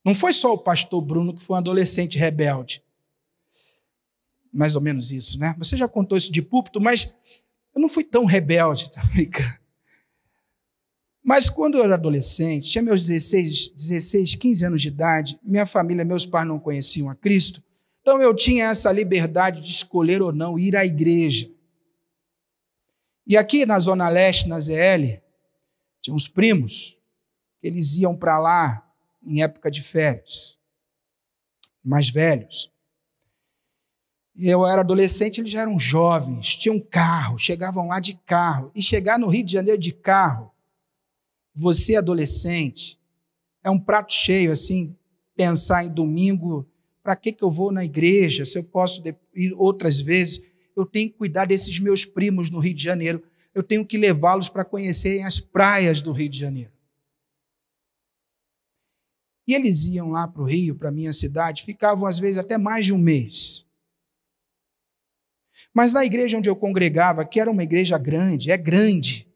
não 0.04 0.14
foi 0.14 0.34
só 0.34 0.54
o 0.54 0.58
pastor 0.58 1.02
Bruno 1.02 1.34
que 1.34 1.42
foi 1.42 1.56
um 1.56 1.60
adolescente 1.60 2.18
rebelde 2.18 2.84
mais 4.52 4.76
ou 4.76 4.82
menos 4.82 5.12
isso, 5.12 5.40
né? 5.40 5.56
Você 5.58 5.78
já 5.78 5.88
contou 5.88 6.18
isso 6.18 6.34
de 6.34 6.42
púlpito, 6.42 6.82
mas 6.82 7.16
eu 7.74 7.80
não 7.80 7.88
fui 7.88 8.04
tão 8.04 8.26
rebelde, 8.26 8.90
tá 8.92 9.02
brincando? 9.06 9.67
Mas 11.28 11.50
quando 11.50 11.78
eu 11.78 11.84
era 11.84 11.96
adolescente, 11.96 12.70
tinha 12.70 12.82
meus 12.82 13.06
16, 13.06 13.74
16, 13.76 14.36
15 14.36 14.64
anos 14.64 14.82
de 14.82 14.88
idade, 14.88 15.38
minha 15.44 15.66
família, 15.66 16.06
meus 16.06 16.26
pais 16.26 16.48
não 16.48 16.58
conheciam 16.58 17.10
a 17.10 17.16
Cristo, 17.16 17.62
então 18.00 18.22
eu 18.22 18.34
tinha 18.34 18.68
essa 18.68 18.94
liberdade 18.94 19.60
de 19.60 19.70
escolher 19.70 20.22
ou 20.22 20.32
não 20.32 20.58
ir 20.58 20.74
à 20.74 20.86
igreja. 20.86 21.52
E 23.28 23.36
aqui 23.36 23.66
na 23.66 23.78
Zona 23.78 24.08
Leste, 24.08 24.48
na 24.48 24.58
ZL, 24.58 25.22
tinha 26.00 26.16
uns 26.16 26.30
primos, 26.30 26.98
eles 27.62 27.98
iam 27.98 28.16
para 28.16 28.40
lá 28.40 28.90
em 29.22 29.44
época 29.44 29.70
de 29.70 29.84
férias, 29.84 30.58
mais 31.84 32.10
velhos 32.10 32.72
eu 34.40 34.66
era 34.66 34.82
adolescente, 34.82 35.42
eles 35.42 35.52
já 35.52 35.62
eram 35.62 35.80
jovens, 35.80 36.56
tinham 36.56 36.80
carro, 36.80 37.40
chegavam 37.40 37.88
lá 37.88 38.00
de 38.00 38.14
carro. 38.24 38.72
E 38.76 38.84
chegar 38.84 39.18
no 39.18 39.30
Rio 39.30 39.44
de 39.44 39.54
Janeiro 39.54 39.82
de 39.82 39.92
carro, 39.92 40.52
você 41.60 41.96
adolescente, 41.96 43.00
é 43.64 43.70
um 43.72 43.80
prato 43.80 44.14
cheio, 44.14 44.52
assim, 44.52 44.96
pensar 45.36 45.84
em 45.84 45.90
domingo, 45.90 46.70
para 47.02 47.16
que, 47.16 47.32
que 47.32 47.44
eu 47.44 47.50
vou 47.50 47.72
na 47.72 47.84
igreja, 47.84 48.46
se 48.46 48.60
eu 48.60 48.64
posso 48.64 49.02
ir 49.34 49.54
outras 49.54 50.00
vezes, 50.00 50.44
eu 50.76 50.86
tenho 50.86 51.10
que 51.10 51.18
cuidar 51.18 51.46
desses 51.46 51.80
meus 51.80 52.06
primos 52.06 52.52
no 52.52 52.60
Rio 52.60 52.76
de 52.76 52.84
Janeiro, 52.84 53.24
eu 53.56 53.64
tenho 53.64 53.84
que 53.84 53.98
levá-los 53.98 54.50
para 54.50 54.64
conhecerem 54.64 55.24
as 55.24 55.40
praias 55.40 56.00
do 56.00 56.12
Rio 56.12 56.30
de 56.30 56.38
Janeiro. 56.38 56.72
E 59.48 59.56
eles 59.56 59.86
iam 59.86 60.12
lá 60.12 60.28
para 60.28 60.44
o 60.44 60.46
Rio, 60.46 60.76
para 60.76 60.90
a 60.90 60.92
minha 60.92 61.12
cidade, 61.12 61.64
ficavam 61.64 62.06
às 62.06 62.20
vezes 62.20 62.38
até 62.38 62.56
mais 62.56 62.86
de 62.86 62.94
um 62.94 63.00
mês. 63.00 63.66
Mas 65.74 65.92
na 65.92 66.06
igreja 66.06 66.38
onde 66.38 66.50
eu 66.50 66.56
congregava, 66.56 67.26
que 67.26 67.40
era 67.40 67.50
uma 67.50 67.64
igreja 67.64 67.98
grande, 67.98 68.52
é 68.52 68.58
grande, 68.58 69.27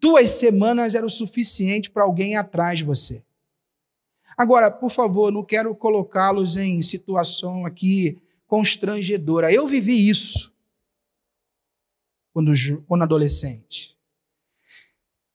duas 0.00 0.30
semanas 0.30 0.94
era 0.94 1.04
o 1.04 1.10
suficiente 1.10 1.90
para 1.90 2.04
alguém 2.04 2.36
atrás 2.36 2.78
de 2.78 2.84
você. 2.84 3.22
Agora, 4.36 4.70
por 4.70 4.90
favor, 4.90 5.32
não 5.32 5.42
quero 5.42 5.74
colocá-los 5.74 6.56
em 6.56 6.82
situação 6.82 7.66
aqui 7.66 8.22
constrangedora. 8.46 9.52
Eu 9.52 9.66
vivi 9.66 10.08
isso 10.08 10.54
quando, 12.32 12.52
quando 12.86 13.02
adolescente. 13.02 13.96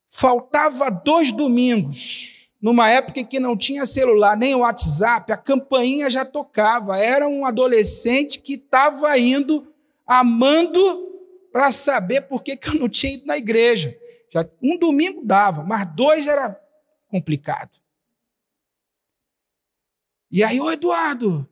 Faltava 0.08 0.90
dois 0.90 1.32
domingos, 1.32 2.50
numa 2.62 2.90
época 2.90 3.20
em 3.20 3.26
que 3.26 3.42
não 3.42 3.58
tinha 3.58 3.86
celular 3.86 4.38
nem 4.38 4.56
WhatsApp, 4.56 5.34
a 5.34 5.38
campainha 5.38 6.10
já 6.10 6.24
tocava. 6.24 6.98
Era 6.98 7.28
um 7.28 7.46
adolescente 7.46 8.40
que 8.40 8.54
estava 8.54 9.18
indo 9.20 9.68
amando 10.08 11.12
para 11.52 11.72
saber 11.72 12.22
por 12.22 12.42
que, 12.42 12.56
que 12.56 12.70
eu 12.70 12.76
não 12.76 12.88
tinha 12.88 13.16
ido 13.16 13.26
na 13.26 13.38
igreja. 13.38 13.94
Já 14.34 14.50
um 14.62 14.78
domingo 14.78 15.24
dava, 15.26 15.64
mas 15.64 15.86
dois 15.96 16.28
era 16.28 16.60
complicado. 17.08 17.78
E 20.32 20.44
aí, 20.44 20.60
ô 20.60 20.72
Eduardo, 20.72 21.48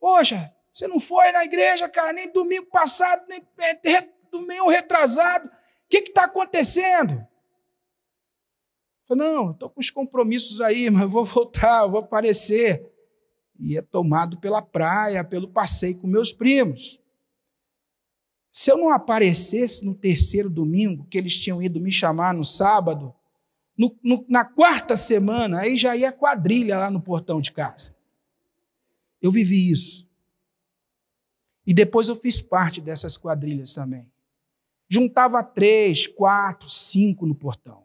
Poxa, 0.00 0.54
você 0.72 0.86
não 0.86 1.00
foi 1.00 1.30
na 1.32 1.44
igreja, 1.44 1.88
cara, 1.88 2.12
nem 2.12 2.32
domingo 2.32 2.66
passado, 2.66 3.26
nem 3.28 3.44
é, 3.58 4.08
domingo 4.30 4.68
retrasado. 4.68 5.48
O 5.48 5.50
que 5.88 5.98
está 5.98 6.24
acontecendo? 6.24 7.26
Falei, 9.06 9.26
não, 9.26 9.50
estou 9.50 9.70
com 9.70 9.80
os 9.80 9.90
compromissos 9.90 10.60
aí, 10.60 10.88
mas 10.90 11.10
vou 11.10 11.24
voltar, 11.24 11.86
vou 11.86 12.00
aparecer. 12.00 12.86
E 13.58 13.76
é 13.76 13.82
tomado 13.82 14.38
pela 14.38 14.62
praia, 14.62 15.24
pelo 15.24 15.48
passeio 15.48 16.00
com 16.00 16.06
meus 16.06 16.30
primos. 16.30 16.97
Se 18.58 18.72
eu 18.72 18.76
não 18.76 18.90
aparecesse 18.90 19.86
no 19.86 19.94
terceiro 19.94 20.50
domingo, 20.50 21.06
que 21.08 21.16
eles 21.16 21.38
tinham 21.38 21.62
ido 21.62 21.80
me 21.80 21.92
chamar 21.92 22.34
no 22.34 22.44
sábado, 22.44 23.14
no, 23.76 23.96
no, 24.02 24.24
na 24.28 24.44
quarta 24.44 24.96
semana, 24.96 25.60
aí 25.60 25.76
já 25.76 25.94
ia 25.94 26.10
quadrilha 26.10 26.76
lá 26.76 26.90
no 26.90 27.00
portão 27.00 27.40
de 27.40 27.52
casa. 27.52 27.94
Eu 29.22 29.30
vivi 29.30 29.70
isso. 29.70 30.10
E 31.64 31.72
depois 31.72 32.08
eu 32.08 32.16
fiz 32.16 32.40
parte 32.40 32.80
dessas 32.80 33.16
quadrilhas 33.16 33.74
também. 33.74 34.10
Juntava 34.88 35.40
três, 35.40 36.08
quatro, 36.08 36.68
cinco 36.68 37.26
no 37.26 37.36
portão. 37.36 37.84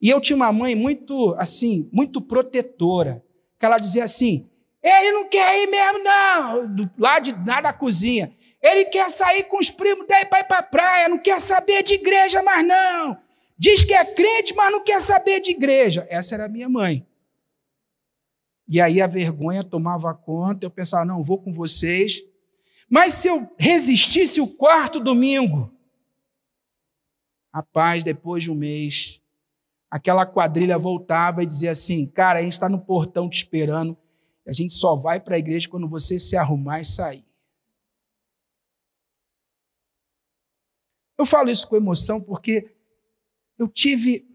E 0.00 0.08
eu 0.08 0.20
tinha 0.20 0.36
uma 0.36 0.52
mãe 0.52 0.76
muito, 0.76 1.34
assim, 1.38 1.90
muito 1.92 2.20
protetora, 2.22 3.20
que 3.58 3.66
ela 3.66 3.78
dizia 3.78 4.04
assim: 4.04 4.48
ele 4.80 5.10
não 5.10 5.28
quer 5.28 5.60
ir 5.60 5.66
mesmo, 5.66 6.04
não, 6.04 6.90
lá, 6.96 7.18
de, 7.18 7.32
lá 7.44 7.60
da 7.60 7.72
cozinha. 7.72 8.32
Ele 8.62 8.86
quer 8.86 9.10
sair 9.10 9.44
com 9.44 9.58
os 9.58 9.70
primos 9.70 10.06
daí 10.06 10.24
para 10.24 10.58
a 10.58 10.62
praia, 10.62 11.08
não 11.08 11.18
quer 11.18 11.40
saber 11.40 11.82
de 11.82 11.94
igreja 11.94 12.42
mais 12.42 12.66
não. 12.66 13.18
Diz 13.58 13.84
que 13.84 13.94
é 13.94 14.04
crente, 14.04 14.54
mas 14.54 14.72
não 14.72 14.82
quer 14.82 15.00
saber 15.00 15.40
de 15.40 15.50
igreja. 15.50 16.06
Essa 16.10 16.34
era 16.34 16.48
minha 16.48 16.68
mãe. 16.68 17.06
E 18.68 18.80
aí 18.80 19.00
a 19.00 19.06
vergonha 19.06 19.62
tomava 19.62 20.12
conta, 20.12 20.66
eu 20.66 20.70
pensava, 20.70 21.04
não, 21.04 21.22
vou 21.22 21.38
com 21.38 21.52
vocês. 21.52 22.22
Mas 22.88 23.14
se 23.14 23.28
eu 23.28 23.48
resistisse 23.58 24.40
o 24.40 24.46
quarto 24.46 25.00
domingo, 25.00 25.72
rapaz, 27.52 28.04
depois 28.04 28.44
de 28.44 28.50
um 28.50 28.54
mês, 28.54 29.20
aquela 29.90 30.26
quadrilha 30.26 30.78
voltava 30.78 31.42
e 31.42 31.46
dizia 31.46 31.70
assim: 31.72 32.06
cara, 32.06 32.38
a 32.38 32.42
gente 32.42 32.52
está 32.52 32.68
no 32.68 32.78
portão 32.78 33.28
te 33.28 33.38
esperando, 33.38 33.96
a 34.46 34.52
gente 34.52 34.74
só 34.74 34.94
vai 34.94 35.18
para 35.18 35.36
a 35.36 35.38
igreja 35.38 35.68
quando 35.68 35.88
você 35.88 36.18
se 36.18 36.36
arrumar 36.36 36.80
e 36.80 36.84
sair. 36.84 37.25
Eu 41.18 41.24
falo 41.24 41.50
isso 41.50 41.66
com 41.66 41.76
emoção 41.76 42.22
porque 42.22 42.70
eu 43.58 43.68
tive 43.68 44.26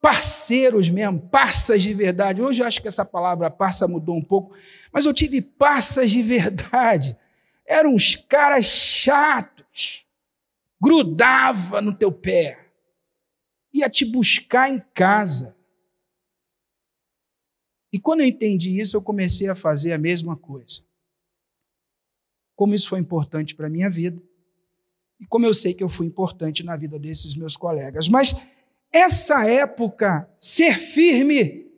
parceiros 0.00 0.88
mesmo, 0.88 1.20
parças 1.28 1.82
de 1.82 1.94
verdade. 1.94 2.42
Hoje 2.42 2.60
eu 2.60 2.66
acho 2.66 2.82
que 2.82 2.88
essa 2.88 3.04
palavra 3.04 3.50
parça 3.50 3.86
mudou 3.86 4.16
um 4.16 4.24
pouco, 4.24 4.54
mas 4.92 5.06
eu 5.06 5.14
tive 5.14 5.40
parças 5.40 6.10
de 6.10 6.22
verdade. 6.22 7.16
Eram 7.64 7.94
uns 7.94 8.16
caras 8.16 8.66
chatos, 8.66 10.04
grudava 10.82 11.80
no 11.80 11.94
teu 11.94 12.10
pé, 12.10 12.66
ia 13.72 13.88
te 13.88 14.04
buscar 14.04 14.68
em 14.68 14.80
casa. 14.92 15.56
E 17.92 18.00
quando 18.00 18.20
eu 18.20 18.26
entendi 18.26 18.80
isso, 18.80 18.96
eu 18.96 19.02
comecei 19.02 19.48
a 19.48 19.54
fazer 19.54 19.92
a 19.92 19.98
mesma 19.98 20.36
coisa. 20.36 20.82
Como 22.56 22.74
isso 22.74 22.88
foi 22.88 22.98
importante 22.98 23.54
para 23.54 23.68
a 23.68 23.70
minha 23.70 23.88
vida, 23.88 24.20
e 25.22 25.26
como 25.26 25.46
eu 25.46 25.54
sei 25.54 25.72
que 25.72 25.84
eu 25.84 25.88
fui 25.88 26.08
importante 26.08 26.64
na 26.64 26.76
vida 26.76 26.98
desses 26.98 27.36
meus 27.36 27.56
colegas. 27.56 28.08
Mas 28.08 28.34
essa 28.92 29.46
época, 29.46 30.28
ser 30.38 30.80
firme 30.80 31.70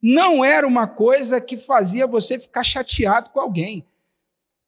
não 0.00 0.44
era 0.44 0.66
uma 0.66 0.86
coisa 0.86 1.40
que 1.40 1.56
fazia 1.56 2.06
você 2.06 2.38
ficar 2.38 2.62
chateado 2.62 3.30
com 3.30 3.40
alguém. 3.40 3.84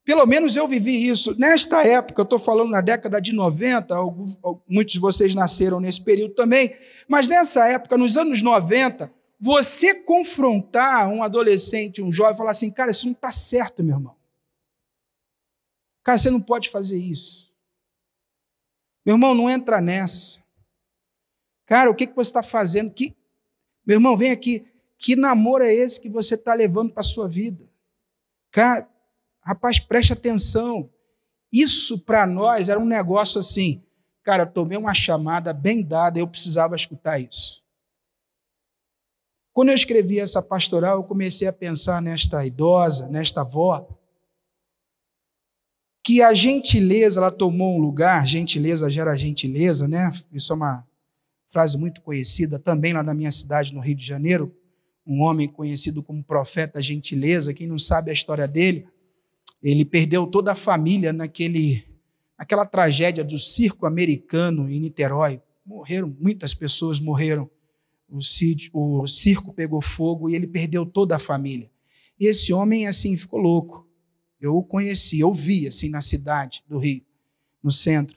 Pelo 0.06 0.24
menos 0.24 0.56
eu 0.56 0.66
vivi 0.66 1.06
isso. 1.06 1.38
Nesta 1.38 1.86
época, 1.86 2.22
eu 2.22 2.24
estou 2.24 2.38
falando 2.38 2.70
na 2.70 2.80
década 2.80 3.20
de 3.20 3.34
90, 3.34 3.94
muitos 4.66 4.94
de 4.94 4.98
vocês 4.98 5.34
nasceram 5.34 5.78
nesse 5.80 6.00
período 6.00 6.34
também, 6.34 6.74
mas 7.06 7.28
nessa 7.28 7.68
época, 7.68 7.98
nos 7.98 8.16
anos 8.16 8.40
90, 8.40 9.12
você 9.38 10.02
confrontar 10.02 11.10
um 11.10 11.22
adolescente, 11.22 12.02
um 12.02 12.10
jovem, 12.10 12.38
falar 12.38 12.52
assim, 12.52 12.70
cara, 12.70 12.90
isso 12.90 13.04
não 13.04 13.12
está 13.12 13.30
certo, 13.30 13.84
meu 13.84 13.96
irmão. 13.96 14.19
Cara, 16.10 16.18
você 16.18 16.28
não 16.28 16.40
pode 16.40 16.68
fazer 16.68 16.98
isso. 16.98 17.54
Meu 19.06 19.14
irmão, 19.14 19.32
não 19.32 19.48
entra 19.48 19.80
nessa. 19.80 20.42
Cara, 21.64 21.88
o 21.88 21.94
que, 21.94 22.04
que 22.04 22.16
você 22.16 22.30
está 22.30 22.42
fazendo? 22.42 22.90
Que... 22.90 23.16
Meu 23.86 23.98
irmão, 23.98 24.16
vem 24.16 24.32
aqui. 24.32 24.66
Que 24.98 25.14
namoro 25.14 25.62
é 25.62 25.72
esse 25.72 26.00
que 26.00 26.08
você 26.08 26.34
está 26.34 26.52
levando 26.52 26.90
para 26.92 27.02
a 27.02 27.04
sua 27.04 27.28
vida? 27.28 27.64
Cara, 28.50 28.88
rapaz, 29.40 29.78
preste 29.78 30.12
atenção. 30.12 30.90
Isso 31.52 31.96
para 32.00 32.26
nós 32.26 32.68
era 32.68 32.80
um 32.80 32.84
negócio 32.84 33.38
assim. 33.38 33.80
Cara, 34.24 34.42
eu 34.42 34.50
tomei 34.50 34.76
uma 34.76 34.92
chamada 34.92 35.52
bem 35.52 35.80
dada, 35.80 36.18
eu 36.18 36.26
precisava 36.26 36.74
escutar 36.74 37.20
isso. 37.20 37.64
Quando 39.52 39.68
eu 39.68 39.76
escrevi 39.76 40.18
essa 40.18 40.42
pastoral, 40.42 40.96
eu 40.96 41.04
comecei 41.04 41.46
a 41.46 41.52
pensar 41.52 42.02
nesta 42.02 42.44
idosa, 42.44 43.08
nesta 43.08 43.42
avó, 43.42 43.99
que 46.02 46.22
a 46.22 46.32
gentileza 46.32 47.20
ela 47.20 47.30
tomou 47.30 47.76
um 47.76 47.80
lugar, 47.80 48.26
gentileza 48.26 48.90
gera 48.90 49.16
gentileza, 49.16 49.86
né? 49.86 50.12
Isso 50.32 50.52
é 50.52 50.56
uma 50.56 50.86
frase 51.50 51.76
muito 51.76 52.00
conhecida 52.00 52.58
também 52.58 52.92
lá 52.92 53.02
na 53.02 53.14
minha 53.14 53.30
cidade, 53.32 53.74
no 53.74 53.80
Rio 53.80 53.94
de 53.94 54.06
Janeiro. 54.06 54.54
Um 55.06 55.22
homem 55.22 55.48
conhecido 55.48 56.02
como 56.02 56.22
profeta 56.22 56.80
gentileza, 56.80 57.52
quem 57.52 57.66
não 57.66 57.78
sabe 57.78 58.10
a 58.10 58.14
história 58.14 58.46
dele, 58.46 58.86
ele 59.62 59.84
perdeu 59.84 60.26
toda 60.26 60.52
a 60.52 60.54
família 60.54 61.12
naquele, 61.12 61.84
naquela 62.38 62.64
tragédia 62.64 63.24
do 63.24 63.38
circo 63.38 63.86
americano 63.86 64.70
em 64.70 64.80
Niterói. 64.80 65.42
Morreram, 65.66 66.16
muitas 66.18 66.54
pessoas 66.54 66.98
morreram. 66.98 67.50
O, 68.08 68.22
sítio, 68.22 68.70
o 68.74 69.06
circo 69.06 69.54
pegou 69.54 69.80
fogo 69.80 70.28
e 70.28 70.34
ele 70.34 70.46
perdeu 70.46 70.84
toda 70.84 71.16
a 71.16 71.18
família. 71.18 71.70
E 72.18 72.26
esse 72.26 72.52
homem, 72.52 72.86
assim, 72.86 73.16
ficou 73.16 73.38
louco. 73.38 73.86
Eu 74.40 74.56
o 74.56 74.62
conheci, 74.62 75.20
eu 75.20 75.32
vi 75.32 75.68
assim 75.68 75.90
na 75.90 76.00
cidade 76.00 76.64
do 76.68 76.78
Rio, 76.78 77.02
no 77.62 77.70
centro. 77.70 78.16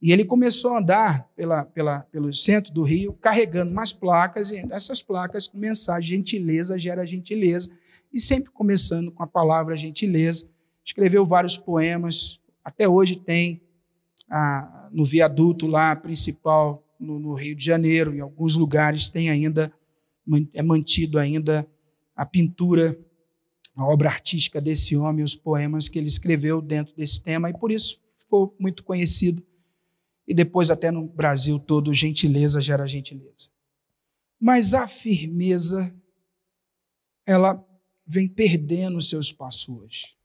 E 0.00 0.12
ele 0.12 0.24
começou 0.24 0.74
a 0.74 0.78
andar 0.78 1.28
pela, 1.34 1.64
pela, 1.64 2.00
pelo 2.04 2.32
centro 2.32 2.72
do 2.72 2.82
Rio, 2.82 3.12
carregando 3.14 3.70
umas 3.70 3.92
placas, 3.92 4.50
e 4.50 4.64
essas 4.70 5.02
placas 5.02 5.48
com 5.48 5.58
mensagem 5.58 6.16
gentileza 6.16 6.78
gera 6.78 7.04
gentileza, 7.04 7.70
e 8.12 8.20
sempre 8.20 8.50
começando 8.52 9.10
com 9.10 9.22
a 9.22 9.26
palavra 9.26 9.76
gentileza. 9.76 10.48
Escreveu 10.84 11.26
vários 11.26 11.56
poemas, 11.56 12.40
até 12.64 12.88
hoje 12.88 13.16
tem 13.16 13.60
ah, 14.30 14.88
no 14.92 15.04
viaduto 15.04 15.66
lá 15.66 15.94
principal 15.96 16.84
no, 16.98 17.18
no 17.18 17.34
Rio 17.34 17.56
de 17.56 17.64
Janeiro, 17.64 18.14
em 18.14 18.20
alguns 18.20 18.56
lugares 18.56 19.08
tem 19.08 19.30
ainda, 19.30 19.72
é 20.54 20.62
mantido 20.62 21.18
ainda 21.18 21.66
a 22.14 22.24
pintura 22.24 22.98
a 23.78 23.86
obra 23.86 24.08
artística 24.08 24.60
desse 24.60 24.96
homem, 24.96 25.24
os 25.24 25.36
poemas 25.36 25.88
que 25.88 25.98
ele 25.98 26.08
escreveu 26.08 26.60
dentro 26.60 26.96
desse 26.96 27.22
tema, 27.22 27.48
e 27.48 27.56
por 27.56 27.70
isso 27.70 28.02
ficou 28.16 28.54
muito 28.58 28.82
conhecido. 28.82 29.46
E 30.26 30.34
depois, 30.34 30.70
até 30.70 30.90
no 30.90 31.06
Brasil 31.06 31.58
todo, 31.60 31.94
gentileza 31.94 32.60
gera 32.60 32.86
gentileza. 32.88 33.48
Mas 34.40 34.74
a 34.74 34.86
firmeza, 34.88 35.94
ela 37.26 37.64
vem 38.06 38.28
perdendo 38.28 39.00
seu 39.00 39.20
espaço 39.20 39.78
hoje. 39.78 40.16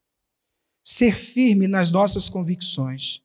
Ser 0.84 1.16
firme 1.16 1.68
nas 1.68 1.92
nossas 1.92 2.28
convicções, 2.28 3.22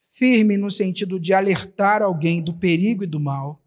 firme 0.00 0.56
no 0.56 0.70
sentido 0.70 1.18
de 1.18 1.32
alertar 1.32 2.00
alguém 2.00 2.42
do 2.42 2.54
perigo 2.54 3.04
e 3.04 3.06
do 3.08 3.20
mal, 3.20 3.62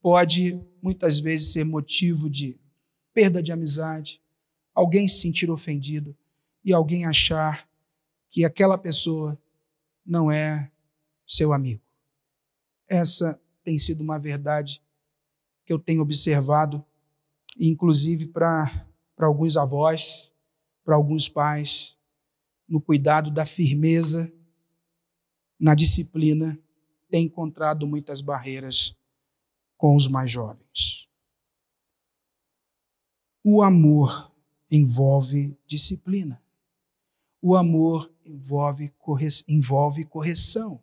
pode 0.00 0.60
muitas 0.82 1.20
vezes 1.20 1.52
ser 1.52 1.64
motivo 1.64 2.28
de 2.28 2.58
perda 3.14 3.42
de 3.42 3.52
amizade, 3.52 4.21
alguém 4.74 5.06
se 5.08 5.20
sentir 5.20 5.50
ofendido 5.50 6.16
e 6.64 6.72
alguém 6.72 7.06
achar 7.06 7.68
que 8.28 8.44
aquela 8.44 8.78
pessoa 8.78 9.40
não 10.04 10.30
é 10.30 10.70
seu 11.26 11.52
amigo. 11.52 11.82
Essa 12.88 13.40
tem 13.62 13.78
sido 13.78 14.02
uma 14.02 14.18
verdade 14.18 14.82
que 15.64 15.72
eu 15.72 15.78
tenho 15.78 16.02
observado, 16.02 16.84
inclusive 17.58 18.26
para 18.26 18.86
alguns 19.18 19.56
avós, 19.56 20.32
para 20.84 20.96
alguns 20.96 21.28
pais, 21.28 21.96
no 22.68 22.80
cuidado 22.80 23.30
da 23.30 23.46
firmeza, 23.46 24.32
na 25.60 25.74
disciplina, 25.74 26.58
tem 27.10 27.26
encontrado 27.26 27.86
muitas 27.86 28.20
barreiras 28.20 28.96
com 29.76 29.94
os 29.94 30.08
mais 30.08 30.30
jovens. 30.30 31.08
O 33.44 33.62
amor 33.62 34.31
envolve 34.72 35.54
disciplina. 35.66 36.42
O 37.42 37.54
amor 37.54 38.10
envolve, 38.24 38.88
corre 38.98 39.28
envolve 39.46 40.06
correção. 40.06 40.82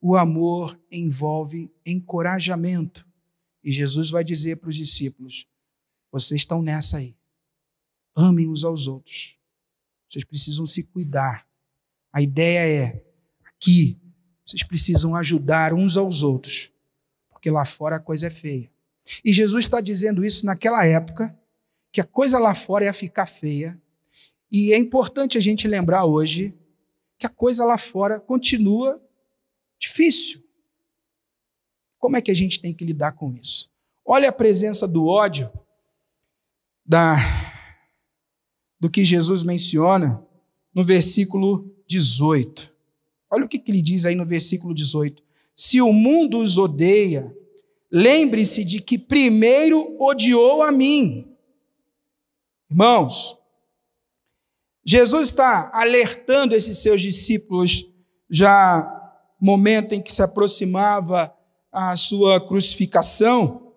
O 0.00 0.16
amor 0.16 0.78
envolve 0.90 1.72
encorajamento. 1.86 3.06
E 3.62 3.70
Jesus 3.70 4.10
vai 4.10 4.24
dizer 4.24 4.56
para 4.56 4.68
os 4.68 4.76
discípulos: 4.76 5.46
Vocês 6.10 6.40
estão 6.40 6.60
nessa 6.60 6.96
aí. 6.96 7.16
Amem 8.16 8.48
uns 8.48 8.64
aos 8.64 8.88
outros. 8.88 9.36
Vocês 10.08 10.24
precisam 10.24 10.66
se 10.66 10.82
cuidar. 10.82 11.46
A 12.12 12.20
ideia 12.20 12.84
é: 12.84 13.04
aqui, 13.44 13.96
vocês 14.44 14.64
precisam 14.64 15.14
ajudar 15.14 15.72
uns 15.72 15.96
aos 15.96 16.22
outros, 16.22 16.72
porque 17.30 17.50
lá 17.50 17.64
fora 17.64 17.96
a 17.96 18.00
coisa 18.00 18.26
é 18.26 18.30
feia. 18.30 18.70
E 19.24 19.32
Jesus 19.32 19.66
está 19.66 19.80
dizendo 19.80 20.24
isso 20.24 20.44
naquela 20.44 20.84
época, 20.84 21.38
que 21.94 22.00
a 22.00 22.04
coisa 22.04 22.40
lá 22.40 22.56
fora 22.56 22.86
ia 22.86 22.92
ficar 22.92 23.24
feia. 23.24 23.80
E 24.50 24.72
é 24.72 24.76
importante 24.76 25.38
a 25.38 25.40
gente 25.40 25.68
lembrar 25.68 26.04
hoje 26.04 26.52
que 27.16 27.24
a 27.24 27.28
coisa 27.28 27.64
lá 27.64 27.78
fora 27.78 28.18
continua 28.18 29.00
difícil. 29.78 30.42
Como 31.96 32.16
é 32.16 32.20
que 32.20 32.32
a 32.32 32.34
gente 32.34 32.60
tem 32.60 32.74
que 32.74 32.84
lidar 32.84 33.12
com 33.12 33.32
isso? 33.32 33.72
Olha 34.04 34.30
a 34.30 34.32
presença 34.32 34.88
do 34.88 35.06
ódio 35.06 35.48
da 36.84 37.14
do 38.80 38.90
que 38.90 39.04
Jesus 39.04 39.44
menciona 39.44 40.20
no 40.74 40.82
versículo 40.82 41.72
18. 41.86 42.74
Olha 43.30 43.44
o 43.44 43.48
que, 43.48 43.56
que 43.56 43.70
ele 43.70 43.80
diz 43.80 44.04
aí 44.04 44.16
no 44.16 44.26
versículo 44.26 44.74
18. 44.74 45.22
Se 45.54 45.80
o 45.80 45.92
mundo 45.92 46.38
os 46.38 46.58
odeia, 46.58 47.32
lembre-se 47.88 48.64
de 48.64 48.80
que 48.80 48.98
primeiro 48.98 49.96
odiou 50.02 50.60
a 50.64 50.72
mim. 50.72 51.33
Irmãos, 52.74 53.38
Jesus 54.84 55.28
está 55.28 55.70
alertando 55.72 56.56
esses 56.56 56.78
seus 56.78 57.00
discípulos 57.00 57.88
já 58.28 59.14
momento 59.40 59.92
em 59.92 60.02
que 60.02 60.12
se 60.12 60.20
aproximava 60.20 61.32
a 61.70 61.96
sua 61.96 62.44
crucificação, 62.44 63.72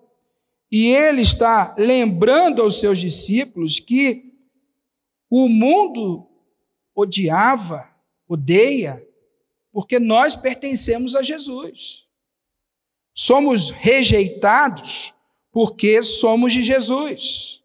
e 0.71 0.87
ele 0.87 1.21
está 1.21 1.75
lembrando 1.77 2.59
aos 2.59 2.79
seus 2.79 2.97
discípulos 2.97 3.79
que 3.79 4.33
o 5.29 5.47
mundo 5.47 6.27
odiava, 6.95 7.87
odeia, 8.27 9.07
porque 9.71 9.99
nós 9.99 10.35
pertencemos 10.35 11.15
a 11.15 11.21
Jesus. 11.21 12.07
Somos 13.13 13.69
rejeitados 13.69 15.13
porque 15.51 16.01
somos 16.01 16.51
de 16.51 16.63
Jesus. 16.63 17.63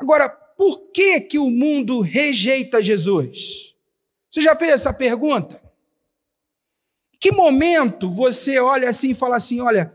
Agora, 0.00 0.30
por 0.30 0.90
que 0.92 1.20
que 1.20 1.38
o 1.38 1.50
mundo 1.50 2.00
rejeita 2.00 2.82
Jesus? 2.82 3.74
Você 4.30 4.40
já 4.40 4.56
fez 4.56 4.72
essa 4.72 4.94
pergunta? 4.94 5.62
Que 7.20 7.30
momento 7.30 8.10
você 8.10 8.58
olha 8.58 8.88
assim 8.88 9.10
e 9.10 9.14
fala 9.14 9.36
assim: 9.36 9.60
olha, 9.60 9.94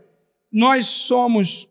nós 0.50 0.86
somos 0.86 1.68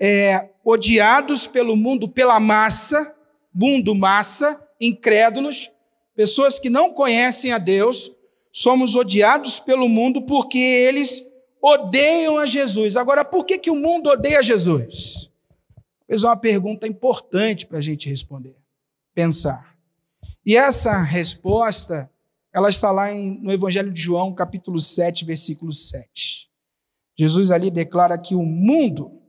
é, 0.00 0.48
odiados 0.64 1.46
pelo 1.46 1.76
mundo, 1.76 2.08
pela 2.08 2.40
massa, 2.40 3.18
mundo 3.54 3.94
massa, 3.94 4.66
incrédulos, 4.80 5.70
pessoas 6.16 6.58
que 6.58 6.70
não 6.70 6.94
conhecem 6.94 7.52
a 7.52 7.58
Deus, 7.58 8.10
somos 8.50 8.94
odiados 8.94 9.60
pelo 9.60 9.90
mundo 9.90 10.22
porque 10.22 10.58
eles 10.58 11.22
odeiam 11.60 12.38
a 12.38 12.46
Jesus. 12.46 12.96
Agora, 12.96 13.24
por 13.24 13.44
que, 13.44 13.58
que 13.58 13.70
o 13.70 13.76
mundo 13.76 14.08
odeia 14.08 14.42
Jesus? 14.42 15.30
É 16.22 16.26
uma 16.26 16.36
pergunta 16.36 16.86
importante 16.86 17.66
para 17.66 17.78
a 17.78 17.82
gente 17.82 18.08
responder, 18.08 18.56
pensar. 19.14 19.76
E 20.46 20.56
essa 20.56 21.02
resposta 21.02 22.10
ela 22.54 22.68
está 22.68 22.92
lá 22.92 23.12
em, 23.12 23.40
no 23.42 23.50
Evangelho 23.50 23.92
de 23.92 24.00
João, 24.00 24.32
capítulo 24.32 24.78
7, 24.78 25.24
versículo 25.24 25.72
7. 25.72 26.48
Jesus 27.18 27.50
ali 27.50 27.68
declara 27.68 28.16
que 28.16 28.36
o 28.36 28.44
mundo 28.44 29.20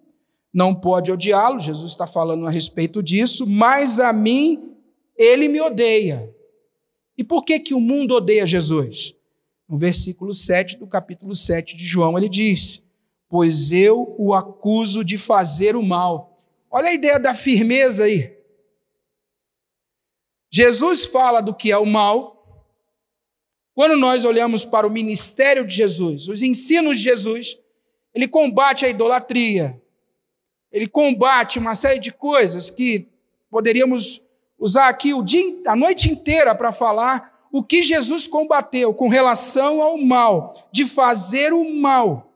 não 0.54 0.76
pode 0.76 1.12
odiá-lo, 1.12 1.60
Jesus 1.60 1.92
está 1.92 2.06
falando 2.06 2.46
a 2.46 2.52
respeito 2.52 3.02
disso, 3.02 3.48
mas 3.48 4.00
a 4.00 4.14
mim 4.14 4.76
ele 5.18 5.48
me 5.48 5.60
odeia. 5.60 6.32
E 7.18 7.24
por 7.24 7.44
que, 7.44 7.60
que 7.60 7.74
o 7.74 7.80
mundo 7.80 8.16
odeia 8.16 8.46
Jesus? 8.46 9.16
No 9.68 9.78
versículo 9.78 10.34
7 10.34 10.78
do 10.78 10.86
capítulo 10.86 11.34
7 11.34 11.76
de 11.76 11.84
João, 11.84 12.18
ele 12.18 12.30
diz: 12.30 12.88
Pois 13.28 13.72
eu 13.72 14.16
o 14.20 14.34
acuso 14.34 15.04
de 15.04 15.18
fazer 15.18 15.76
o 15.76 15.82
mal. 15.82 16.35
Olha 16.76 16.90
a 16.90 16.94
ideia 16.94 17.18
da 17.18 17.34
firmeza 17.34 18.04
aí. 18.04 18.38
Jesus 20.52 21.06
fala 21.06 21.40
do 21.40 21.56
que 21.56 21.72
é 21.72 21.78
o 21.78 21.86
mal, 21.86 22.68
quando 23.74 23.96
nós 23.96 24.26
olhamos 24.26 24.66
para 24.66 24.86
o 24.86 24.90
ministério 24.90 25.66
de 25.66 25.74
Jesus, 25.74 26.28
os 26.28 26.42
ensinos 26.42 26.98
de 26.98 27.06
Jesus, 27.06 27.58
ele 28.14 28.28
combate 28.28 28.86
a 28.86 28.90
idolatria, 28.90 29.82
ele 30.70 30.86
combate 30.86 31.60
uma 31.60 31.76
série 31.76 32.00
de 32.00 32.12
coisas 32.12 32.70
que 32.70 33.08
poderíamos 33.50 34.26
usar 34.60 34.90
aqui 34.90 35.14
o 35.14 35.24
dia, 35.24 35.42
a 35.68 35.78
noite 35.78 36.12
inteira 36.12 36.54
para 36.54 36.74
falar 36.74 37.48
o 37.54 37.64
que 37.64 37.82
Jesus 37.84 38.28
combateu 38.28 38.94
com 38.94 39.08
relação 39.08 39.82
ao 39.82 39.98
mal, 39.98 40.54
de 40.74 40.86
fazer 40.86 41.54
o 41.54 41.74
mal. 41.74 42.35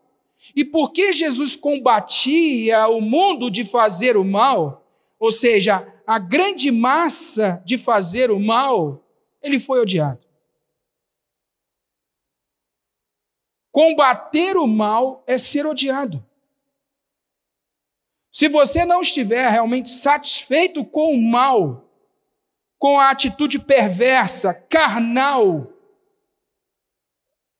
E 0.55 0.65
por 0.65 0.91
que 0.91 1.13
Jesus 1.13 1.55
combatia 1.55 2.87
o 2.87 3.01
mundo 3.01 3.49
de 3.49 3.63
fazer 3.63 4.17
o 4.17 4.23
mal, 4.23 4.85
ou 5.19 5.31
seja, 5.31 5.87
a 6.05 6.17
grande 6.17 6.71
massa 6.71 7.61
de 7.65 7.77
fazer 7.77 8.31
o 8.31 8.39
mal, 8.39 9.05
ele 9.41 9.59
foi 9.59 9.79
odiado. 9.79 10.27
Combater 13.71 14.57
o 14.57 14.67
mal 14.67 15.23
é 15.27 15.37
ser 15.37 15.65
odiado. 15.65 16.25
Se 18.31 18.47
você 18.47 18.85
não 18.85 19.01
estiver 19.01 19.49
realmente 19.49 19.89
satisfeito 19.89 20.83
com 20.85 21.13
o 21.13 21.21
mal, 21.21 21.89
com 22.77 22.99
a 22.99 23.09
atitude 23.09 23.59
perversa, 23.59 24.53
carnal, 24.69 25.71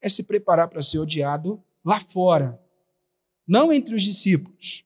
é 0.02 0.08
se 0.08 0.24
preparar 0.24 0.68
para 0.68 0.82
ser 0.82 0.98
odiado 0.98 1.62
lá 1.84 2.00
fora, 2.00 2.59
não 3.50 3.72
entre 3.72 3.96
os 3.96 4.04
discípulos. 4.04 4.84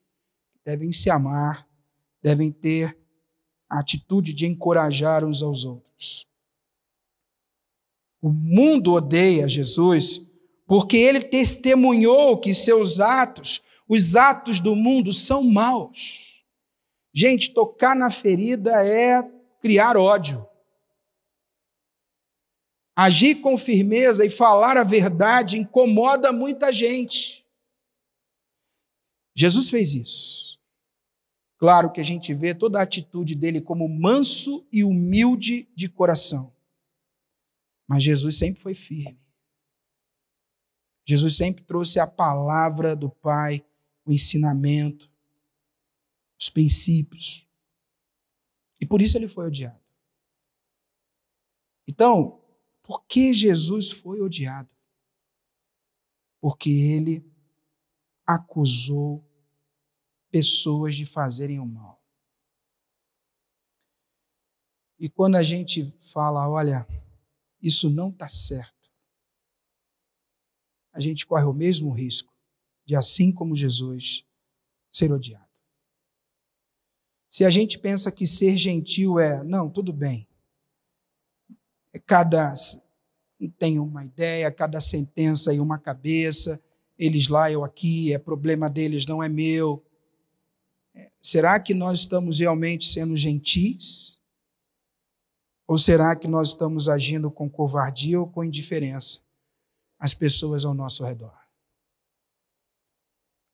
Devem 0.65 0.91
se 0.91 1.11
amar, 1.11 1.69
devem 2.23 2.51
ter 2.51 2.97
a 3.69 3.81
atitude 3.81 4.33
de 4.33 4.47
encorajar 4.47 5.23
uns 5.23 5.43
aos 5.43 5.67
outros. 5.67 6.27
O 8.23 8.31
mundo 8.31 8.95
odeia 8.95 9.47
Jesus 9.47 10.33
porque 10.67 10.97
ele 10.97 11.21
testemunhou 11.21 12.39
que 12.39 12.55
seus 12.55 13.01
atos, 13.01 13.63
os 13.87 14.17
atos 14.17 14.61
do 14.61 14.75
mundo, 14.75 15.13
são 15.13 15.45
maus. 15.45 16.43
Gente, 17.13 17.53
tocar 17.53 17.95
na 17.95 18.11
ferida 18.11 18.73
é 18.83 19.23
criar 19.61 19.99
ódio. 19.99 20.49
Agir 22.97 23.43
com 23.43 23.59
firmeza 23.59 24.25
e 24.25 24.31
falar 24.31 24.79
a 24.79 24.85
verdade 24.85 25.59
incomoda 25.59 26.33
muita 26.33 26.73
gente. 26.73 27.34
Jesus 29.35 29.69
fez 29.69 29.95
isso. 29.95 30.61
Claro 31.59 31.91
que 31.91 32.01
a 32.01 32.05
gente 32.05 32.33
vê 32.35 32.55
toda 32.55 32.79
a 32.79 32.83
atitude 32.83 33.35
dele 33.35 33.61
como 33.61 33.89
manso 33.89 34.67
e 34.71 34.85
humilde 34.85 35.69
de 35.75 35.89
coração. 35.89 36.55
Mas 37.87 38.05
Jesus 38.05 38.37
sempre 38.37 38.61
foi 38.61 38.75
firme. 38.75 39.19
Jesus 41.07 41.37
sempre 41.37 41.65
trouxe 41.65 41.99
a 41.99 42.07
palavra 42.07 42.97
do 42.97 43.11
Pai, 43.11 43.65
o 44.05 44.13
ensinamento, 44.13 45.11
os 46.39 46.49
princípios. 46.49 47.47
E 48.81 48.87
por 48.87 49.01
isso 49.01 49.17
ele 49.17 49.29
foi 49.29 49.47
odiado. 49.47 49.81
Então, 51.87 52.41
por 52.83 53.05
que 53.07 53.33
Jesus 53.33 53.91
foi 53.91 54.21
odiado? 54.21 54.69
Porque 56.41 56.69
ele 56.69 57.25
acusou 58.27 59.24
pessoas 60.35 60.97
de 60.97 61.07
fazerem 61.07 61.61
o 61.61 61.65
mal. 61.65 62.03
E 64.99 65.09
quando 65.09 65.37
a 65.37 65.45
gente 65.45 65.89
fala, 66.13 66.49
olha, 66.49 66.85
isso 67.63 67.89
não 67.89 68.09
está 68.09 68.29
certo, 68.29 68.91
a 70.93 70.99
gente 70.99 71.25
corre 71.25 71.45
o 71.45 71.53
mesmo 71.53 71.93
risco 71.93 72.35
de, 72.85 72.97
assim 72.97 73.33
como 73.33 73.55
Jesus, 73.55 74.27
ser 74.93 75.13
odiado. 75.13 75.47
Se 77.29 77.45
a 77.45 77.51
gente 77.51 77.79
pensa 77.79 78.11
que 78.11 78.27
ser 78.27 78.57
gentil 78.57 79.21
é, 79.21 79.45
não, 79.45 79.71
tudo 79.71 79.93
bem. 79.93 80.27
É 81.93 82.01
cada 82.01 82.53
tem 83.57 83.79
uma 83.79 84.05
ideia, 84.05 84.51
cada 84.51 84.81
sentença 84.81 85.55
e 85.55 85.61
uma 85.61 85.79
cabeça, 85.79 86.61
eles 86.99 87.29
lá, 87.29 87.53
eu 87.53 87.63
aqui, 87.63 88.13
é 88.13 88.19
problema 88.19 88.69
deles, 88.69 89.07
não 89.07 89.23
é 89.23 89.29
meu. 89.29 89.85
Será 91.21 91.59
que 91.59 91.75
nós 91.75 92.01
estamos 92.01 92.39
realmente 92.39 92.87
sendo 92.87 93.17
gentis? 93.17 94.21
Ou 95.67 95.79
será 95.79 96.15
que 96.15 96.29
nós 96.29 96.49
estamos 96.49 96.89
agindo 96.89 97.31
com 97.31 97.49
covardia 97.49 98.21
ou 98.21 98.31
com 98.31 98.45
indiferença? 98.45 99.25
as 100.05 100.13
pessoas 100.13 100.67
ao 100.67 100.75
nosso 100.75 101.03
redor. 101.03 101.35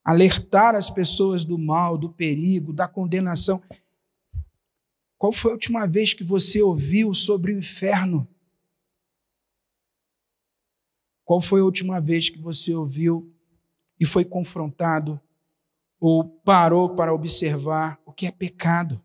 Alertar 0.04 0.74
as 0.74 0.90
pessoas 0.90 1.44
do 1.44 1.56
mal, 1.56 1.96
do 1.96 2.12
perigo, 2.12 2.72
da 2.72 2.88
condenação. 2.88 3.62
Qual 5.16 5.32
foi 5.32 5.52
a 5.52 5.54
última 5.54 5.86
vez 5.86 6.12
que 6.12 6.24
você 6.24 6.60
ouviu 6.60 7.14
sobre 7.14 7.52
o 7.52 7.58
inferno? 7.58 8.26
Qual 11.24 11.40
foi 11.40 11.60
a 11.60 11.64
última 11.64 12.00
vez 12.00 12.28
que 12.28 12.38
você 12.38 12.74
ouviu 12.74 13.32
e 14.00 14.04
foi 14.04 14.24
confrontado 14.24 15.20
ou 16.00 16.24
parou 16.24 16.94
para 16.96 17.12
observar 17.12 18.00
o 18.06 18.12
que 18.12 18.26
é 18.26 18.32
pecado? 18.32 19.04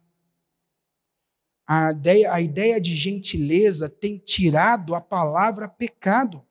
A 1.67 1.91
ideia, 1.91 2.33
a 2.33 2.41
ideia 2.41 2.79
de 2.79 2.95
gentileza 2.95 3.89
tem 3.89 4.17
tirado 4.17 4.95
a 4.95 5.01
palavra 5.01 5.67
pecado. 5.67 6.45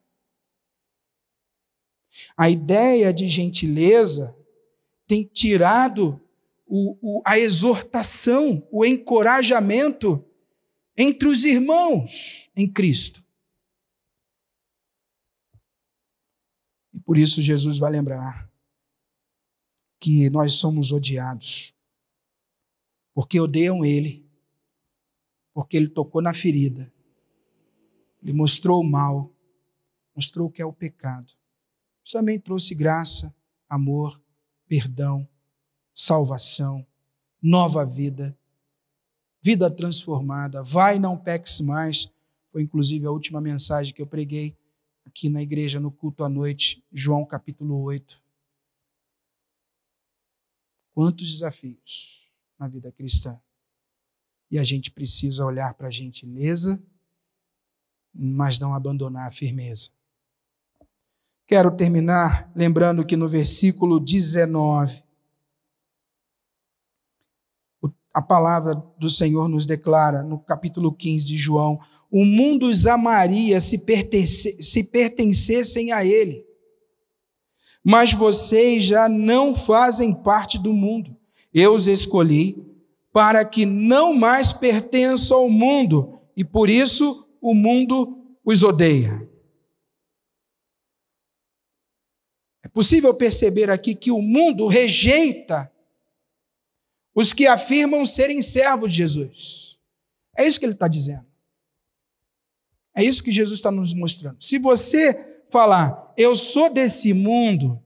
A 2.36 2.50
ideia 2.50 3.12
de 3.12 3.28
gentileza 3.28 4.36
tem 5.06 5.24
tirado 5.24 6.20
o, 6.66 6.96
o, 7.00 7.22
a 7.24 7.38
exortação, 7.38 8.66
o 8.70 8.84
encorajamento 8.84 10.24
entre 10.96 11.28
os 11.28 11.44
irmãos 11.44 12.50
em 12.56 12.70
Cristo. 12.70 13.24
E 16.92 17.00
por 17.00 17.16
isso 17.16 17.40
Jesus 17.40 17.78
vai 17.78 17.90
lembrar 17.90 18.43
que 20.04 20.28
nós 20.28 20.52
somos 20.52 20.92
odiados, 20.92 21.72
porque 23.14 23.40
odeiam 23.40 23.82
Ele, 23.82 24.30
porque 25.54 25.78
Ele 25.78 25.88
tocou 25.88 26.20
na 26.20 26.34
ferida, 26.34 26.92
Ele 28.22 28.34
mostrou 28.34 28.82
o 28.82 28.84
mal, 28.84 29.32
mostrou 30.14 30.48
o 30.48 30.50
que 30.50 30.60
é 30.60 30.66
o 30.66 30.74
pecado. 30.74 31.32
Também 32.12 32.38
trouxe 32.38 32.74
graça, 32.74 33.34
amor, 33.66 34.22
perdão, 34.68 35.26
salvação, 35.94 36.86
nova 37.40 37.86
vida, 37.86 38.38
vida 39.40 39.70
transformada. 39.70 40.62
Vai, 40.62 40.98
não 40.98 41.16
peques 41.16 41.62
mais. 41.62 42.12
Foi 42.52 42.60
inclusive 42.60 43.06
a 43.06 43.10
última 43.10 43.40
mensagem 43.40 43.94
que 43.94 44.02
eu 44.02 44.06
preguei 44.06 44.54
aqui 45.06 45.30
na 45.30 45.40
igreja 45.40 45.80
no 45.80 45.90
culto 45.90 46.22
à 46.24 46.28
noite, 46.28 46.84
João 46.92 47.24
capítulo 47.24 47.80
8. 47.80 48.23
Quantos 50.94 51.30
desafios 51.32 52.30
na 52.58 52.68
vida 52.68 52.90
cristã. 52.92 53.38
E 54.50 54.58
a 54.58 54.64
gente 54.64 54.90
precisa 54.90 55.44
olhar 55.44 55.74
para 55.74 55.88
a 55.88 55.90
gentileza, 55.90 56.82
mas 58.14 58.58
não 58.58 58.74
abandonar 58.74 59.28
a 59.28 59.32
firmeza. 59.32 59.90
Quero 61.46 61.76
terminar 61.76 62.50
lembrando 62.54 63.04
que 63.04 63.16
no 63.16 63.28
versículo 63.28 63.98
19, 64.00 65.02
a 68.14 68.22
palavra 68.22 68.74
do 68.98 69.10
Senhor 69.10 69.48
nos 69.48 69.66
declara, 69.66 70.22
no 70.22 70.38
capítulo 70.38 70.94
15 70.94 71.26
de 71.26 71.36
João: 71.36 71.80
o 72.10 72.24
mundo 72.24 72.66
os 72.66 72.86
amaria 72.86 73.60
se, 73.60 73.76
se 74.26 74.84
pertencessem 74.84 75.90
a 75.90 76.04
Ele. 76.04 76.43
Mas 77.84 78.14
vocês 78.14 78.82
já 78.82 79.08
não 79.08 79.54
fazem 79.54 80.14
parte 80.14 80.58
do 80.58 80.72
mundo. 80.72 81.14
Eu 81.52 81.74
os 81.74 81.86
escolhi 81.86 82.64
para 83.12 83.44
que 83.44 83.66
não 83.66 84.14
mais 84.14 84.52
pertençam 84.52 85.36
ao 85.36 85.50
mundo, 85.50 86.18
e 86.36 86.42
por 86.44 86.68
isso 86.68 87.30
o 87.40 87.54
mundo 87.54 88.36
os 88.44 88.62
odeia. 88.62 89.28
É 92.64 92.68
possível 92.68 93.14
perceber 93.14 93.70
aqui 93.70 93.94
que 93.94 94.10
o 94.10 94.20
mundo 94.20 94.66
rejeita 94.66 95.70
os 97.14 97.32
que 97.32 97.46
afirmam 97.46 98.04
serem 98.04 98.42
servos 98.42 98.90
de 98.90 98.98
Jesus. 98.98 99.78
É 100.36 100.44
isso 100.44 100.58
que 100.58 100.64
ele 100.64 100.72
está 100.72 100.88
dizendo. 100.88 101.26
É 102.96 103.04
isso 103.04 103.22
que 103.22 103.30
Jesus 103.30 103.58
está 103.58 103.70
nos 103.70 103.94
mostrando. 103.94 104.42
Se 104.42 104.58
você 104.58 105.44
falar, 105.50 106.03
eu 106.16 106.36
sou 106.36 106.72
desse 106.72 107.12
mundo, 107.12 107.82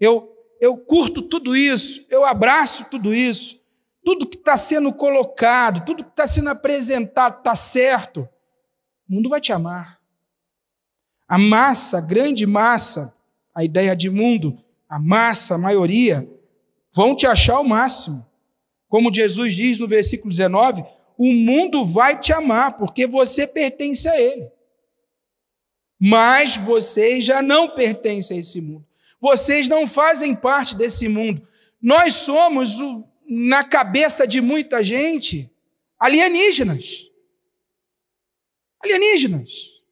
eu, 0.00 0.30
eu 0.60 0.76
curto 0.76 1.22
tudo 1.22 1.56
isso, 1.56 2.06
eu 2.10 2.24
abraço 2.24 2.86
tudo 2.90 3.14
isso, 3.14 3.62
tudo 4.04 4.26
que 4.26 4.36
está 4.36 4.56
sendo 4.56 4.92
colocado, 4.92 5.84
tudo 5.84 6.04
que 6.04 6.10
está 6.10 6.26
sendo 6.26 6.50
apresentado 6.50 7.38
está 7.38 7.56
certo, 7.56 8.28
o 9.08 9.14
mundo 9.14 9.28
vai 9.28 9.40
te 9.40 9.52
amar. 9.52 10.00
A 11.26 11.38
massa, 11.38 11.98
a 11.98 12.00
grande 12.00 12.46
massa, 12.46 13.16
a 13.54 13.64
ideia 13.64 13.96
de 13.96 14.10
mundo, 14.10 14.58
a 14.88 14.98
massa, 14.98 15.54
a 15.54 15.58
maioria, 15.58 16.28
vão 16.92 17.16
te 17.16 17.26
achar 17.26 17.58
o 17.60 17.68
máximo. 17.68 18.26
Como 18.88 19.12
Jesus 19.12 19.54
diz 19.54 19.78
no 19.78 19.88
versículo 19.88 20.30
19, 20.30 20.84
o 21.16 21.32
mundo 21.32 21.84
vai 21.84 22.18
te 22.18 22.32
amar, 22.32 22.76
porque 22.76 23.06
você 23.06 23.46
pertence 23.46 24.08
a 24.08 24.20
ele. 24.20 24.50
Mas 26.06 26.54
vocês 26.58 27.24
já 27.24 27.40
não 27.40 27.70
pertencem 27.70 28.36
a 28.36 28.40
esse 28.40 28.60
mundo. 28.60 28.86
Vocês 29.18 29.70
não 29.70 29.88
fazem 29.88 30.36
parte 30.36 30.76
desse 30.76 31.08
mundo. 31.08 31.48
Nós 31.80 32.12
somos, 32.12 32.76
na 33.26 33.64
cabeça 33.64 34.28
de 34.28 34.38
muita 34.38 34.84
gente, 34.84 35.50
alienígenas. 35.98 37.10
Alienígenas. 38.82 39.82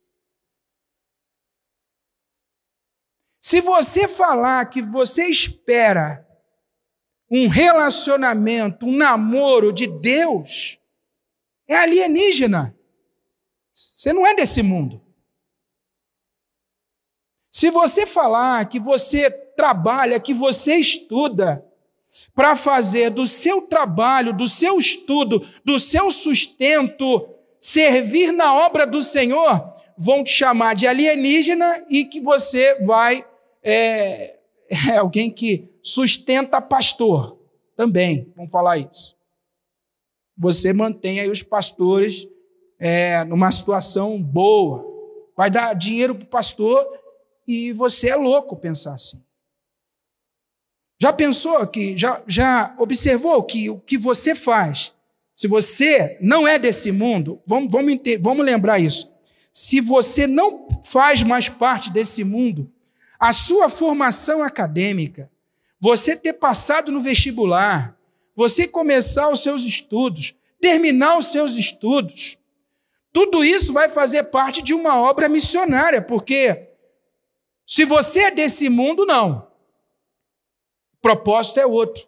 Se 3.41 3.63
você 3.63 4.07
falar 4.07 4.67
que 4.67 4.83
você 4.83 5.31
espera 5.31 6.29
um 7.31 7.49
relacionamento, 7.49 8.85
um 8.85 8.95
namoro 8.95 9.73
de 9.73 9.87
Deus, 9.87 10.79
é 11.67 11.75
alienígena. 11.75 12.77
Você 13.73 14.13
não 14.13 14.27
é 14.27 14.35
desse 14.35 14.63
mundo. 14.63 15.03
Se 17.53 17.71
você 17.71 18.07
falar 18.07 18.65
que 18.65 18.81
você 18.81 19.31
trabalha, 19.31 20.19
que 20.19 20.33
você 20.33 20.77
estuda, 20.77 21.63
para 22.35 22.57
fazer 22.57 23.11
do 23.11 23.27
seu 23.27 23.63
trabalho, 23.63 24.33
do 24.33 24.49
seu 24.49 24.79
estudo, 24.79 25.47
do 25.63 25.79
seu 25.79 26.11
sustento, 26.11 27.29
servir 27.61 28.33
na 28.33 28.55
obra 28.55 28.87
do 28.87 29.03
Senhor, 29.03 29.73
vão 29.99 30.25
te 30.25 30.31
chamar 30.31 30.75
de 30.75 30.87
alienígena 30.87 31.87
e 31.91 32.07
que 32.07 32.21
você 32.21 32.83
vai. 32.85 33.25
É, 33.63 34.41
é 34.91 34.97
alguém 34.97 35.31
que 35.31 35.69
sustenta 35.83 36.61
pastor 36.61 37.39
também, 37.77 38.33
vamos 38.35 38.51
falar 38.51 38.79
isso. 38.79 39.15
Você 40.37 40.73
mantém 40.73 41.21
aí 41.21 41.31
os 41.31 41.43
pastores 41.43 42.27
é, 42.79 43.23
numa 43.25 43.53
situação 43.53 44.21
boa, 44.21 44.85
vai 45.37 45.51
dar 45.51 45.75
dinheiro 45.75 46.15
para 46.15 46.25
o 46.25 46.29
pastor 46.29 47.02
e 47.47 47.73
você 47.73 48.09
é 48.09 48.17
louco 48.17 48.57
pensar 48.57 48.95
assim. 48.95 49.23
Já 51.01 51.13
pensou 51.13 51.67
que, 51.67 51.99
já, 51.99 52.23
já 52.29 52.75
observou 52.79 53.43
que 53.43 53.69
o 53.69 53.79
que 53.81 53.99
você 53.99 54.35
faz, 54.35 54.93
se 55.35 55.49
você 55.49 56.17
não 56.21 56.47
é 56.47 56.59
desse 56.59 56.93
mundo, 56.93 57.43
vamos, 57.47 57.73
vamos, 57.73 57.99
vamos 58.21 58.47
lembrar 58.47 58.79
isso. 58.79 59.13
Se 59.53 59.81
você 59.81 60.27
não 60.27 60.69
faz 60.85 61.23
mais 61.23 61.49
parte 61.49 61.91
desse 61.91 62.23
mundo, 62.23 62.73
a 63.19 63.33
sua 63.33 63.69
formação 63.69 64.43
acadêmica, 64.43 65.31
você 65.81 66.15
ter 66.15 66.35
passado 66.35 66.93
no 66.93 67.01
vestibular, 67.01 67.97
você 68.37 68.69
começar 68.69 69.29
os 69.29 69.43
seus 69.43 69.65
estudos, 69.65 70.35
terminar 70.61 71.19
os 71.19 71.33
seus 71.33 71.57
estudos, 71.57 72.39
tudo 73.13 73.45
isso 73.45 73.73
vai 73.73 73.89
fazer 73.89 74.23
parte 74.25 74.63
de 74.63 74.73
uma 74.73 75.01
obra 75.01 75.29
missionária, 75.29 76.01
porque 76.01 76.72
se 77.73 77.87
você 77.87 78.25
é 78.25 78.31
desse 78.31 78.69
mundo, 78.69 79.07
não. 79.07 79.51
O 80.93 81.01
propósito 81.01 81.59
é 81.59 81.65
outro. 81.65 82.07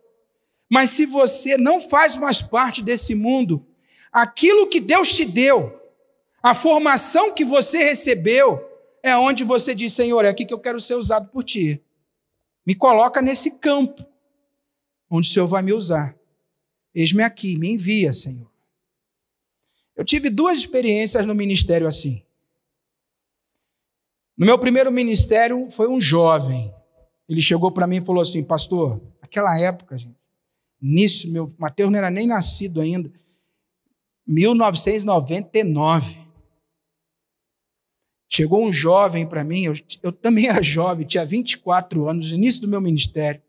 Mas 0.71 0.91
se 0.91 1.07
você 1.07 1.57
não 1.57 1.81
faz 1.81 2.19
mais 2.19 2.43
parte 2.43 2.83
desse 2.83 3.15
mundo, 3.15 3.67
aquilo 4.13 4.67
que 4.67 4.79
Deus 4.79 5.15
te 5.15 5.25
deu, 5.25 5.81
a 6.43 6.55
formação 6.55 7.33
que 7.33 7.47
você 7.47 7.83
recebeu, 7.83 8.63
é 9.03 9.17
onde 9.17 9.43
você 9.43 9.75
diz: 9.75 9.95
Senhor, 9.95 10.27
é 10.27 10.29
aqui 10.29 10.45
que 10.45 10.53
eu 10.53 10.61
quero 10.61 10.79
ser 10.79 10.97
usado 10.97 11.31
por 11.31 11.43
ti. 11.43 11.83
Me 12.67 12.75
coloca 12.75 13.23
nesse 13.23 13.53
campo 13.59 14.07
onde 15.09 15.31
o 15.31 15.33
Senhor 15.33 15.47
vai 15.47 15.63
me 15.63 15.73
usar. 15.73 16.15
Eis-me 16.95 17.23
aqui, 17.23 17.57
me 17.57 17.71
envia, 17.71 18.13
Senhor. 18.13 18.53
Eu 19.97 20.05
tive 20.05 20.29
duas 20.29 20.59
experiências 20.59 21.27
no 21.27 21.35
ministério 21.35 21.89
assim. 21.89 22.23
No 24.37 24.45
meu 24.47 24.59
primeiro 24.59 24.91
ministério 24.91 25.71
foi 25.71 25.89
um 25.89 26.01
jovem. 26.01 26.75
Ele 27.29 27.41
chegou 27.41 27.71
para 27.71 27.87
mim 27.87 27.99
e 27.99 28.05
falou 28.05 28.23
assim: 28.23 28.43
Pastor, 28.43 29.01
naquela 29.21 29.59
época, 29.59 29.97
gente, 29.97 30.17
início, 30.81 31.31
meu 31.31 31.55
Mateus 31.59 31.91
não 31.91 31.99
era 31.99 32.11
nem 32.11 32.27
nascido 32.27 32.81
ainda, 32.81 33.13
1999. 34.27 36.25
Chegou 38.29 38.65
um 38.65 38.73
jovem 38.73 39.27
para 39.27 39.45
mim, 39.45 39.65
eu, 39.67 39.75
eu, 40.03 40.11
também 40.11 40.49
era 40.49 40.61
jovem, 40.63 41.07
tinha 41.07 41.25
24 41.25 42.09
anos, 42.09 42.33
no 42.33 42.39
início 42.39 42.63
do 42.63 42.69
meu 42.69 42.81
ministério, 42.81 43.41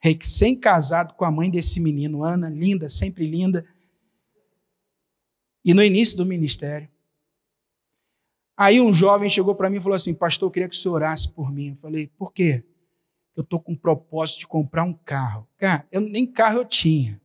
recém-casado 0.00 1.12
com 1.14 1.24
a 1.24 1.30
mãe 1.30 1.50
desse 1.50 1.80
menino, 1.80 2.24
Ana, 2.24 2.48
linda, 2.48 2.88
sempre 2.88 3.26
linda. 3.26 3.66
e 5.62 5.74
no 5.74 5.82
início 5.82 6.16
do 6.16 6.24
ministério. 6.24 6.88
Aí 8.56 8.80
um 8.80 8.94
jovem 8.94 9.28
chegou 9.28 9.54
para 9.54 9.68
mim 9.68 9.78
e 9.78 9.80
falou 9.80 9.96
assim: 9.96 10.14
Pastor, 10.14 10.46
eu 10.46 10.50
queria 10.50 10.68
que 10.68 10.76
o 10.76 10.78
senhor 10.78 10.94
orasse 10.94 11.28
por 11.28 11.52
mim. 11.52 11.70
Eu 11.70 11.76
falei: 11.76 12.08
Por 12.16 12.32
quê? 12.32 12.64
Eu 13.36 13.42
estou 13.42 13.60
com 13.60 13.72
o 13.72 13.78
propósito 13.78 14.40
de 14.40 14.46
comprar 14.46 14.84
um 14.84 14.92
carro. 14.92 15.48
Cara, 15.56 15.86
eu, 15.90 16.00
nem 16.00 16.24
carro 16.24 16.58
eu 16.58 16.64
tinha. 16.64 17.20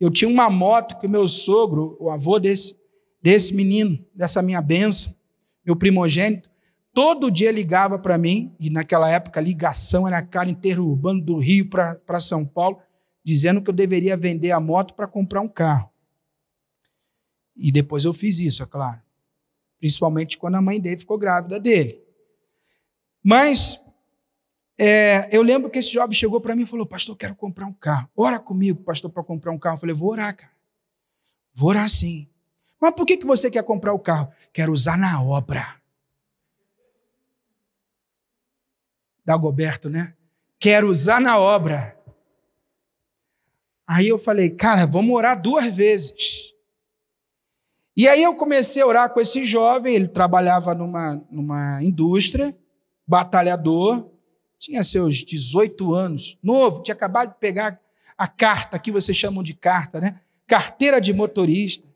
Eu 0.00 0.10
tinha 0.10 0.28
uma 0.28 0.50
moto 0.50 0.98
que 0.98 1.06
o 1.06 1.10
meu 1.10 1.26
sogro, 1.28 1.96
o 2.00 2.10
avô 2.10 2.38
desse, 2.38 2.76
desse 3.22 3.54
menino, 3.54 4.04
dessa 4.14 4.42
minha 4.42 4.60
benção, 4.60 5.14
meu 5.64 5.76
primogênito, 5.76 6.50
todo 6.92 7.30
dia 7.30 7.50
ligava 7.50 7.98
para 7.98 8.18
mim, 8.18 8.54
e 8.60 8.68
naquela 8.68 9.10
época 9.10 9.40
a 9.40 9.42
ligação 9.42 10.06
era 10.06 10.20
cara 10.22 10.50
interurbano 10.50 11.22
do 11.22 11.38
Rio 11.38 11.68
para 11.68 12.20
São 12.20 12.44
Paulo, 12.44 12.78
dizendo 13.24 13.62
que 13.62 13.70
eu 13.70 13.74
deveria 13.74 14.16
vender 14.16 14.50
a 14.50 14.60
moto 14.60 14.94
para 14.94 15.06
comprar 15.06 15.40
um 15.40 15.48
carro. 15.48 15.90
E 17.56 17.72
depois 17.72 18.04
eu 18.04 18.12
fiz 18.12 18.38
isso, 18.38 18.62
é 18.62 18.66
claro. 18.66 19.00
Principalmente 19.78 20.38
quando 20.38 20.56
a 20.56 20.62
mãe 20.62 20.80
dele 20.80 20.96
ficou 20.98 21.18
grávida 21.18 21.60
dele. 21.60 22.02
Mas 23.22 23.80
é, 24.78 25.34
eu 25.36 25.42
lembro 25.42 25.70
que 25.70 25.78
esse 25.78 25.92
jovem 25.92 26.14
chegou 26.14 26.40
para 26.40 26.54
mim 26.54 26.62
e 26.62 26.66
falou: 26.66 26.86
Pastor, 26.86 27.16
quero 27.16 27.34
comprar 27.34 27.66
um 27.66 27.72
carro. 27.72 28.08
Ora 28.16 28.38
comigo, 28.38 28.82
pastor, 28.82 29.10
para 29.10 29.22
comprar 29.22 29.52
um 29.52 29.58
carro. 29.58 29.76
Eu 29.76 29.80
falei: 29.80 29.94
Vou 29.94 30.10
orar, 30.10 30.36
cara. 30.36 30.52
Vou 31.54 31.70
orar 31.70 31.88
sim. 31.88 32.28
Mas 32.80 32.94
por 32.94 33.06
que, 33.06 33.16
que 33.16 33.26
você 33.26 33.50
quer 33.50 33.64
comprar 33.64 33.92
o 33.92 33.98
carro? 33.98 34.30
Quero 34.52 34.72
usar 34.72 34.98
na 34.98 35.22
obra. 35.22 35.80
Dagoberto, 39.24 39.88
né? 39.88 40.14
Quero 40.58 40.88
usar 40.88 41.20
na 41.20 41.38
obra. 41.38 41.96
Aí 43.86 44.08
eu 44.08 44.18
falei, 44.18 44.50
cara, 44.50 44.84
vamos 44.84 45.14
orar 45.14 45.40
duas 45.40 45.74
vezes. 45.74 46.54
E 47.96 48.06
aí 48.06 48.22
eu 48.22 48.34
comecei 48.34 48.82
a 48.82 48.86
orar 48.86 49.14
com 49.14 49.20
esse 49.20 49.42
jovem, 49.42 49.94
ele 49.94 50.06
trabalhava 50.06 50.74
numa, 50.74 51.24
numa 51.30 51.82
indústria, 51.82 52.54
batalhador, 53.06 54.10
tinha 54.58 54.84
seus 54.84 55.24
18 55.24 55.94
anos, 55.94 56.36
novo, 56.42 56.82
tinha 56.82 56.94
acabado 56.94 57.30
de 57.30 57.40
pegar 57.40 57.80
a 58.18 58.28
carta, 58.28 58.78
que 58.78 58.92
vocês 58.92 59.16
chamam 59.16 59.42
de 59.42 59.54
carta, 59.54 59.98
né? 59.98 60.20
Carteira 60.46 61.00
de 61.00 61.14
motorista. 61.14 61.86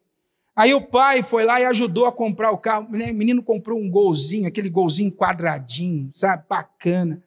Aí 0.56 0.72
o 0.72 0.80
pai 0.80 1.22
foi 1.22 1.44
lá 1.44 1.60
e 1.60 1.66
ajudou 1.66 2.06
a 2.06 2.12
comprar 2.12 2.50
o 2.50 2.58
carro. 2.58 2.86
O 2.86 2.90
menino 2.90 3.42
comprou 3.42 3.78
um 3.78 3.90
golzinho, 3.90 4.48
aquele 4.48 4.70
golzinho 4.70 5.12
quadradinho, 5.12 6.10
sabe? 6.14 6.44
Bacana. 6.48 7.22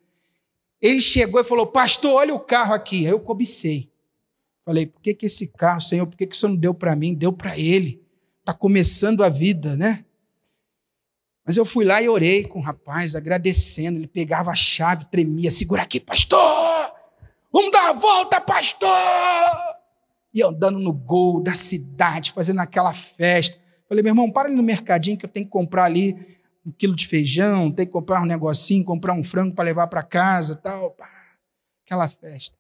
Ele 0.82 1.00
chegou 1.00 1.40
e 1.40 1.44
falou: 1.44 1.66
Pastor, 1.66 2.14
olha 2.14 2.34
o 2.34 2.40
carro 2.40 2.74
aqui. 2.74 3.06
Aí 3.06 3.12
eu 3.12 3.20
cobicei. 3.20 3.92
Falei: 4.64 4.86
Por 4.86 5.02
que, 5.02 5.14
que 5.14 5.26
esse 5.28 5.48
carro, 5.48 5.82
Senhor, 5.82 6.06
por 6.06 6.18
que, 6.18 6.28
que 6.28 6.36
o 6.36 6.38
Senhor 6.38 6.52
não 6.52 6.60
deu 6.60 6.74
para 6.74 6.96
mim? 6.96 7.16
Deu 7.16 7.32
para 7.32 7.58
ele 7.58 8.03
está 8.44 8.54
começando 8.54 9.24
a 9.24 9.30
vida, 9.30 9.78
né? 9.78 10.04
Mas 11.46 11.56
eu 11.56 11.66
fui 11.66 11.86
lá 11.86 12.02
e 12.02 12.10
orei 12.10 12.44
com 12.44 12.60
o 12.60 12.62
rapaz, 12.62 13.16
agradecendo. 13.16 13.98
Ele 13.98 14.08
pegava 14.08 14.52
a 14.52 14.56
chave, 14.56 15.06
tremia, 15.06 15.50
segura 15.50 15.82
aqui, 15.82 16.00
pastor! 16.00 16.94
Vamos 17.52 17.72
dar 17.72 17.90
a 17.90 17.94
volta, 17.94 18.42
pastor! 18.42 18.90
E 20.34 20.44
andando 20.44 20.80
no 20.80 20.92
gol 20.92 21.42
da 21.42 21.54
cidade, 21.54 22.32
fazendo 22.32 22.60
aquela 22.60 22.94
festa. 22.94 23.58
Falei, 23.88 24.04
meu 24.04 24.12
irmão, 24.12 24.32
para 24.32 24.48
ali 24.48 24.56
no 24.56 24.64
mercadinho 24.64 25.18
que 25.18 25.26
eu 25.26 25.30
tenho 25.30 25.46
que 25.46 25.52
comprar 25.52 25.86
ali 25.86 26.38
um 26.66 26.72
quilo 26.72 26.96
de 26.96 27.08
feijão, 27.08 27.72
tenho 27.72 27.88
que 27.88 27.94
comprar 27.94 28.22
um 28.22 28.26
negocinho, 28.26 28.84
comprar 28.84 29.14
um 29.14 29.24
frango 29.24 29.54
para 29.56 29.66
levar 29.66 29.88
para 29.88 30.04
casa 30.04 30.56
tal. 30.56 30.96
Aquela 31.86 32.10
festa. 32.10 32.58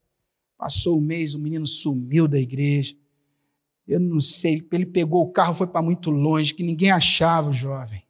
Passou 0.57 0.97
o 0.97 1.01
mês, 1.01 1.35
o 1.35 1.39
menino 1.39 1.65
sumiu 1.67 2.27
da 2.27 2.39
igreja. 2.39 2.95
Eu 3.87 3.99
não 3.99 4.19
sei, 4.19 4.65
ele 4.71 4.85
pegou 4.85 5.23
o 5.23 5.31
carro, 5.31 5.53
foi 5.53 5.67
para 5.67 5.81
muito 5.81 6.09
longe, 6.09 6.53
que 6.53 6.63
ninguém 6.63 6.91
achava 6.91 7.49
o 7.49 7.53
jovem. 7.53 8.03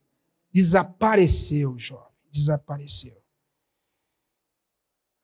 Desapareceu 0.51 1.71
o 1.71 1.79
jovem, 1.79 2.13
desapareceu. 2.31 3.23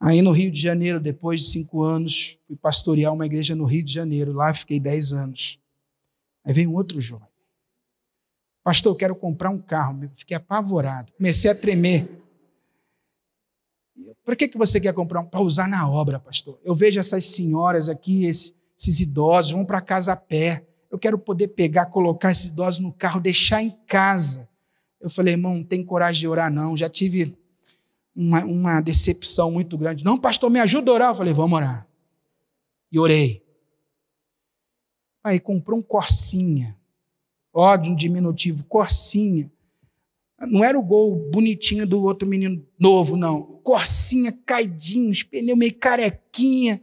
Aí 0.02 0.22
no 0.22 0.32
Rio 0.32 0.50
de 0.50 0.62
Janeiro, 0.62 1.00
depois 1.00 1.41
de 1.41 1.47
cinco 1.47 1.84
anos, 1.84 2.39
fui 2.47 2.56
pastorear 2.56 3.14
uma 3.14 3.26
igreja 3.26 3.54
no 3.54 3.66
Rio 3.66 3.84
de 3.84 3.93
Janeiro. 3.93 4.32
Lá 4.32 4.54
fiquei 4.54 4.80
dez 4.80 5.12
anos. 5.12 5.60
Aí 6.45 6.54
veio 6.54 6.72
um 6.72 6.76
outro 6.76 7.02
jovem. 7.02 7.28
Pastor, 8.64 8.93
eu 8.93 8.95
quero 8.95 9.16
comprar 9.16 9.50
um 9.50 9.60
carro. 9.60 10.10
Fiquei 10.16 10.38
apavorado. 10.38 11.12
Comecei 11.14 11.52
a 11.52 11.56
tremer. 11.56 12.10
Para 14.24 14.36
que, 14.36 14.47
que 14.47 14.58
você 14.58 14.80
quer 14.80 14.93
comprar 14.93 15.20
um? 15.20 15.26
Para 15.26 15.41
usar 15.41 15.68
na 15.68 15.89
obra, 15.89 16.20
pastor. 16.20 16.60
Eu 16.64 16.74
vejo 16.74 17.00
essas 17.00 17.26
senhoras 17.26 17.89
aqui, 17.89 18.26
esse, 18.26 18.56
esses 18.80 19.02
idosos 19.02 19.52
vão 19.52 19.66
para 19.66 19.82
casa 19.82 20.14
a 20.14 20.16
pé. 20.16 20.66
Eu 20.90 20.98
quero 20.98 21.20
poder 21.20 21.50
pegar, 21.50 21.88
colocar 21.88 22.32
esses 22.32 22.52
idosos 22.52 22.80
no 22.80 22.94
carro, 22.94 23.20
deixar 23.20 23.62
em 23.62 23.72
casa. 23.86 24.50
Eu 25.02 25.10
falei, 25.10 25.34
irmão, 25.34 25.58
não 25.58 25.64
tem 25.64 25.84
coragem 25.84 26.22
de 26.22 26.28
orar, 26.28 26.52
não. 26.52 26.78
Já 26.78 26.90
tive 26.90 27.38
uma, 28.16 28.44
uma 28.46 28.82
decepção 28.82 29.52
muito 29.52 29.78
grande. 29.78 30.06
Não, 30.06 30.18
pastor, 30.18 30.50
me 30.50 30.60
ajuda 30.60 30.92
a 30.92 30.94
orar. 30.94 31.10
Eu 31.10 31.16
falei, 31.16 31.34
vamos 31.34 31.58
orar. 31.58 31.86
E 32.90 32.98
orei. 32.98 33.44
Aí 35.24 35.40
comprou 35.40 35.78
um 35.78 35.84
Corsinha. 35.84 36.78
Ódio, 37.54 37.92
um 37.92 37.96
diminutivo, 37.96 38.64
Corsinha. 38.64 39.52
Não 40.40 40.64
era 40.64 40.80
o 40.80 40.84
gol 40.84 41.30
bonitinho 41.30 41.86
do 41.86 42.02
outro 42.02 42.26
menino 42.26 42.66
novo, 42.80 43.18
não. 43.18 43.60
Corsinha 43.62 44.32
caidinho, 44.46 45.12
os 45.12 45.22
pneus 45.22 45.58
meio 45.58 45.76
carequinha 45.76 46.82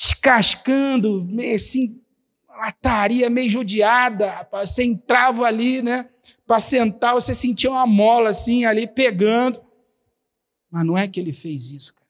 descascando, 0.00 1.22
meio 1.26 1.56
assim, 1.56 2.02
lataria 2.48 3.28
meio 3.28 3.50
judiada, 3.50 4.30
rapaz. 4.30 4.70
Você 4.70 4.82
entrava 4.82 5.44
ali, 5.44 5.82
né? 5.82 6.08
Para 6.46 6.58
sentar, 6.58 7.12
você 7.12 7.34
sentia 7.34 7.70
uma 7.70 7.86
mola 7.86 8.30
assim 8.30 8.64
ali 8.64 8.86
pegando. 8.86 9.62
Mas 10.70 10.86
não 10.86 10.96
é 10.96 11.06
que 11.06 11.20
ele 11.20 11.34
fez 11.34 11.70
isso, 11.70 11.94
cara. 11.94 12.08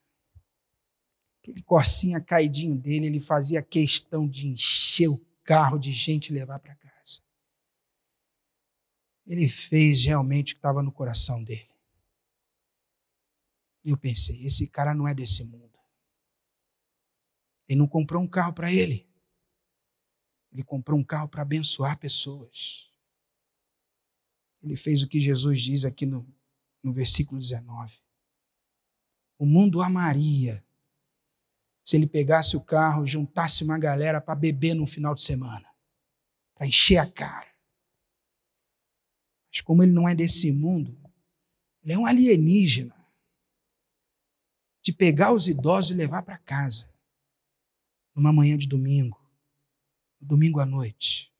Aquele 1.42 1.62
corsinha 1.62 2.20
caidinho 2.20 2.78
dele, 2.78 3.06
ele 3.06 3.18
fazia 3.20 3.60
questão 3.60 4.28
de 4.28 4.46
encher 4.46 5.08
o 5.08 5.20
carro 5.42 5.76
de 5.76 5.90
gente 5.90 6.28
e 6.28 6.34
levar 6.34 6.60
para 6.60 6.76
casa. 6.76 7.20
Ele 9.26 9.48
fez 9.48 10.04
realmente 10.04 10.52
o 10.52 10.56
que 10.56 10.58
estava 10.58 10.82
no 10.82 10.92
coração 10.92 11.42
dele. 11.42 11.68
Eu 13.84 13.96
pensei, 13.96 14.46
esse 14.46 14.68
cara 14.68 14.94
não 14.94 15.08
é 15.08 15.14
desse 15.14 15.42
mundo. 15.42 15.69
Ele 17.70 17.78
não 17.78 17.86
comprou 17.86 18.20
um 18.20 18.26
carro 18.26 18.52
para 18.52 18.72
ele. 18.72 19.08
Ele 20.50 20.64
comprou 20.64 20.98
um 20.98 21.04
carro 21.04 21.28
para 21.28 21.42
abençoar 21.42 21.96
pessoas. 22.00 22.90
Ele 24.60 24.74
fez 24.74 25.04
o 25.04 25.08
que 25.08 25.20
Jesus 25.20 25.60
diz 25.62 25.84
aqui 25.84 26.04
no, 26.04 26.26
no 26.82 26.92
versículo 26.92 27.38
19. 27.38 28.00
O 29.38 29.46
mundo 29.46 29.80
amaria 29.80 30.66
se 31.84 31.96
ele 31.96 32.08
pegasse 32.08 32.56
o 32.56 32.60
carro, 32.60 33.06
juntasse 33.06 33.62
uma 33.62 33.78
galera 33.78 34.20
para 34.20 34.34
beber 34.34 34.74
no 34.74 34.84
final 34.84 35.14
de 35.14 35.22
semana, 35.22 35.72
para 36.56 36.66
encher 36.66 36.96
a 36.96 37.08
cara. 37.08 37.54
Mas 39.48 39.60
como 39.60 39.84
ele 39.84 39.92
não 39.92 40.08
é 40.08 40.14
desse 40.16 40.50
mundo, 40.50 41.00
ele 41.84 41.92
é 41.92 41.98
um 41.98 42.04
alienígena 42.04 42.96
de 44.82 44.92
pegar 44.92 45.32
os 45.32 45.46
idosos 45.46 45.92
e 45.92 45.94
levar 45.94 46.22
para 46.22 46.36
casa 46.36 46.90
numa 48.20 48.34
manhã 48.34 48.58
de 48.58 48.68
domingo, 48.68 49.18
domingo 50.20 50.60
à 50.60 50.66
noite. 50.66 51.34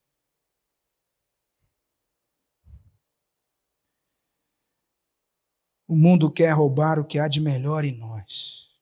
O 5.87 5.95
mundo 5.95 6.31
quer 6.31 6.51
roubar 6.53 6.97
o 6.97 7.05
que 7.05 7.19
há 7.19 7.27
de 7.27 7.39
melhor 7.39 7.85
em 7.85 7.95
nós. 7.95 8.73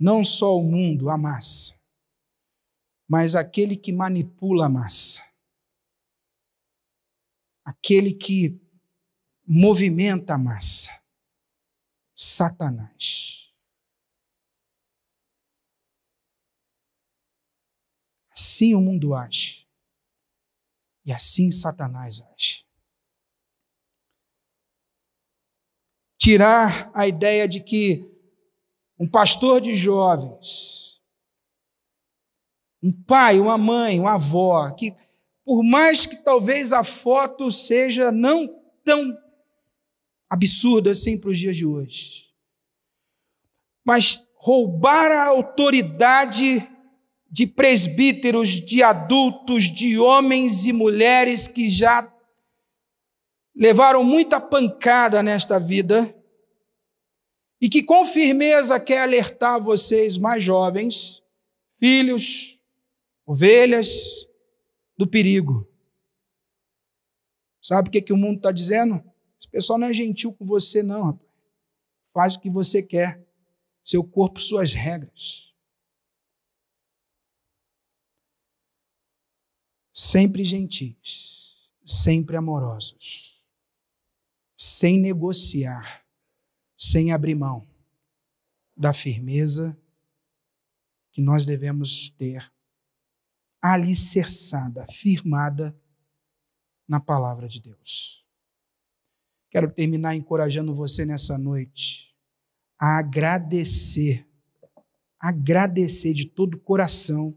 Não 0.00 0.24
só 0.24 0.56
o 0.56 0.62
mundo, 0.62 1.10
a 1.10 1.18
massa, 1.18 1.78
mas 3.06 3.34
aquele 3.34 3.76
que 3.76 3.92
manipula 3.92 4.66
a 4.66 4.68
massa. 4.70 5.22
Aquele 7.64 8.14
que 8.14 8.58
movimenta 9.46 10.34
a 10.34 10.38
massa. 10.38 10.90
Satanás. 12.14 13.27
Assim 18.58 18.74
o 18.74 18.80
mundo 18.80 19.14
age. 19.14 19.68
E 21.06 21.12
assim 21.12 21.52
Satanás 21.52 22.20
age. 22.20 22.66
Tirar 26.18 26.90
a 26.92 27.06
ideia 27.06 27.46
de 27.46 27.60
que 27.60 28.12
um 28.98 29.08
pastor 29.08 29.60
de 29.60 29.76
jovens, 29.76 31.00
um 32.82 32.92
pai, 32.92 33.38
uma 33.38 33.56
mãe, 33.56 34.00
uma 34.00 34.16
avó, 34.16 34.68
que 34.72 34.92
por 35.44 35.62
mais 35.62 36.04
que 36.04 36.16
talvez 36.16 36.72
a 36.72 36.82
foto 36.82 37.52
seja 37.52 38.10
não 38.10 38.60
tão 38.82 39.16
absurda 40.28 40.90
assim 40.90 41.16
para 41.16 41.30
os 41.30 41.38
dias 41.38 41.56
de 41.56 41.64
hoje, 41.64 42.34
mas 43.84 44.28
roubar 44.34 45.12
a 45.12 45.28
autoridade 45.28 46.68
de 47.30 47.46
presbíteros, 47.46 48.48
de 48.48 48.82
adultos, 48.82 49.64
de 49.64 49.98
homens 49.98 50.64
e 50.66 50.72
mulheres 50.72 51.46
que 51.46 51.68
já 51.68 52.12
levaram 53.54 54.02
muita 54.02 54.40
pancada 54.40 55.22
nesta 55.22 55.58
vida 55.58 56.14
e 57.60 57.68
que 57.68 57.82
com 57.82 58.06
firmeza 58.06 58.78
quer 58.78 59.02
alertar 59.02 59.60
vocês 59.60 60.16
mais 60.16 60.42
jovens, 60.42 61.22
filhos, 61.74 62.60
ovelhas, 63.26 64.28
do 64.96 65.06
perigo. 65.06 65.66
Sabe 67.62 67.88
o 67.88 67.92
que, 67.92 68.02
que 68.02 68.12
o 68.12 68.16
mundo 68.16 68.38
está 68.38 68.50
dizendo? 68.50 69.02
Esse 69.38 69.48
pessoal 69.48 69.78
não 69.78 69.86
é 69.86 69.92
gentil 69.92 70.32
com 70.32 70.44
você, 70.44 70.82
não. 70.82 71.18
Faz 72.12 72.34
o 72.34 72.40
que 72.40 72.50
você 72.50 72.82
quer. 72.82 73.24
Seu 73.84 74.02
corpo, 74.02 74.40
suas 74.40 74.72
regras. 74.72 75.47
Sempre 80.00 80.44
gentis, 80.44 81.72
sempre 81.84 82.36
amorosos, 82.36 83.44
sem 84.56 85.00
negociar, 85.00 86.06
sem 86.76 87.10
abrir 87.10 87.34
mão 87.34 87.68
da 88.76 88.94
firmeza 88.94 89.76
que 91.10 91.20
nós 91.20 91.44
devemos 91.44 92.10
ter 92.10 92.48
alicerçada, 93.60 94.86
firmada 94.86 95.76
na 96.86 97.00
palavra 97.00 97.48
de 97.48 97.60
Deus. 97.60 98.24
Quero 99.50 99.68
terminar 99.68 100.14
encorajando 100.14 100.72
você 100.72 101.04
nessa 101.04 101.36
noite 101.36 102.16
a 102.78 102.98
agradecer, 102.98 104.30
agradecer 105.18 106.14
de 106.14 106.26
todo 106.26 106.54
o 106.54 106.60
coração 106.60 107.36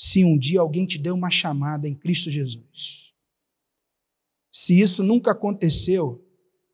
se 0.00 0.24
um 0.24 0.38
dia 0.38 0.60
alguém 0.60 0.86
te 0.86 0.96
deu 0.96 1.16
uma 1.16 1.28
chamada 1.28 1.88
em 1.88 1.94
Cristo 1.94 2.30
Jesus. 2.30 3.12
Se 4.48 4.80
isso 4.80 5.02
nunca 5.02 5.32
aconteceu, 5.32 6.24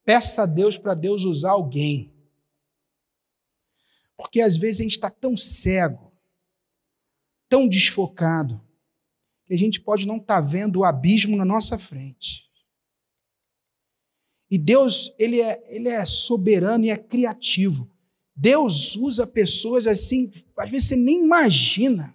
peça 0.04 0.42
a 0.42 0.46
Deus 0.46 0.76
para 0.76 0.92
Deus 0.92 1.24
usar 1.24 1.52
alguém. 1.52 2.14
Porque 4.14 4.42
às 4.42 4.58
vezes 4.58 4.80
a 4.80 4.82
gente 4.82 4.92
está 4.92 5.10
tão 5.10 5.38
cego, 5.38 6.12
tão 7.48 7.66
desfocado, 7.66 8.60
que 9.46 9.54
a 9.54 9.58
gente 9.58 9.80
pode 9.80 10.06
não 10.06 10.18
estar 10.18 10.42
tá 10.42 10.46
vendo 10.46 10.80
o 10.80 10.84
abismo 10.84 11.34
na 11.34 11.46
nossa 11.46 11.78
frente. 11.78 12.44
E 14.50 14.58
Deus, 14.58 15.14
ele 15.18 15.40
é, 15.40 15.74
ele 15.74 15.88
é 15.88 16.04
soberano 16.04 16.84
e 16.84 16.90
é 16.90 16.98
criativo. 16.98 17.90
Deus 18.36 18.96
usa 18.96 19.26
pessoas 19.26 19.86
assim, 19.86 20.30
às 20.58 20.68
vezes 20.68 20.88
você 20.88 20.96
nem 20.96 21.24
imagina. 21.24 22.13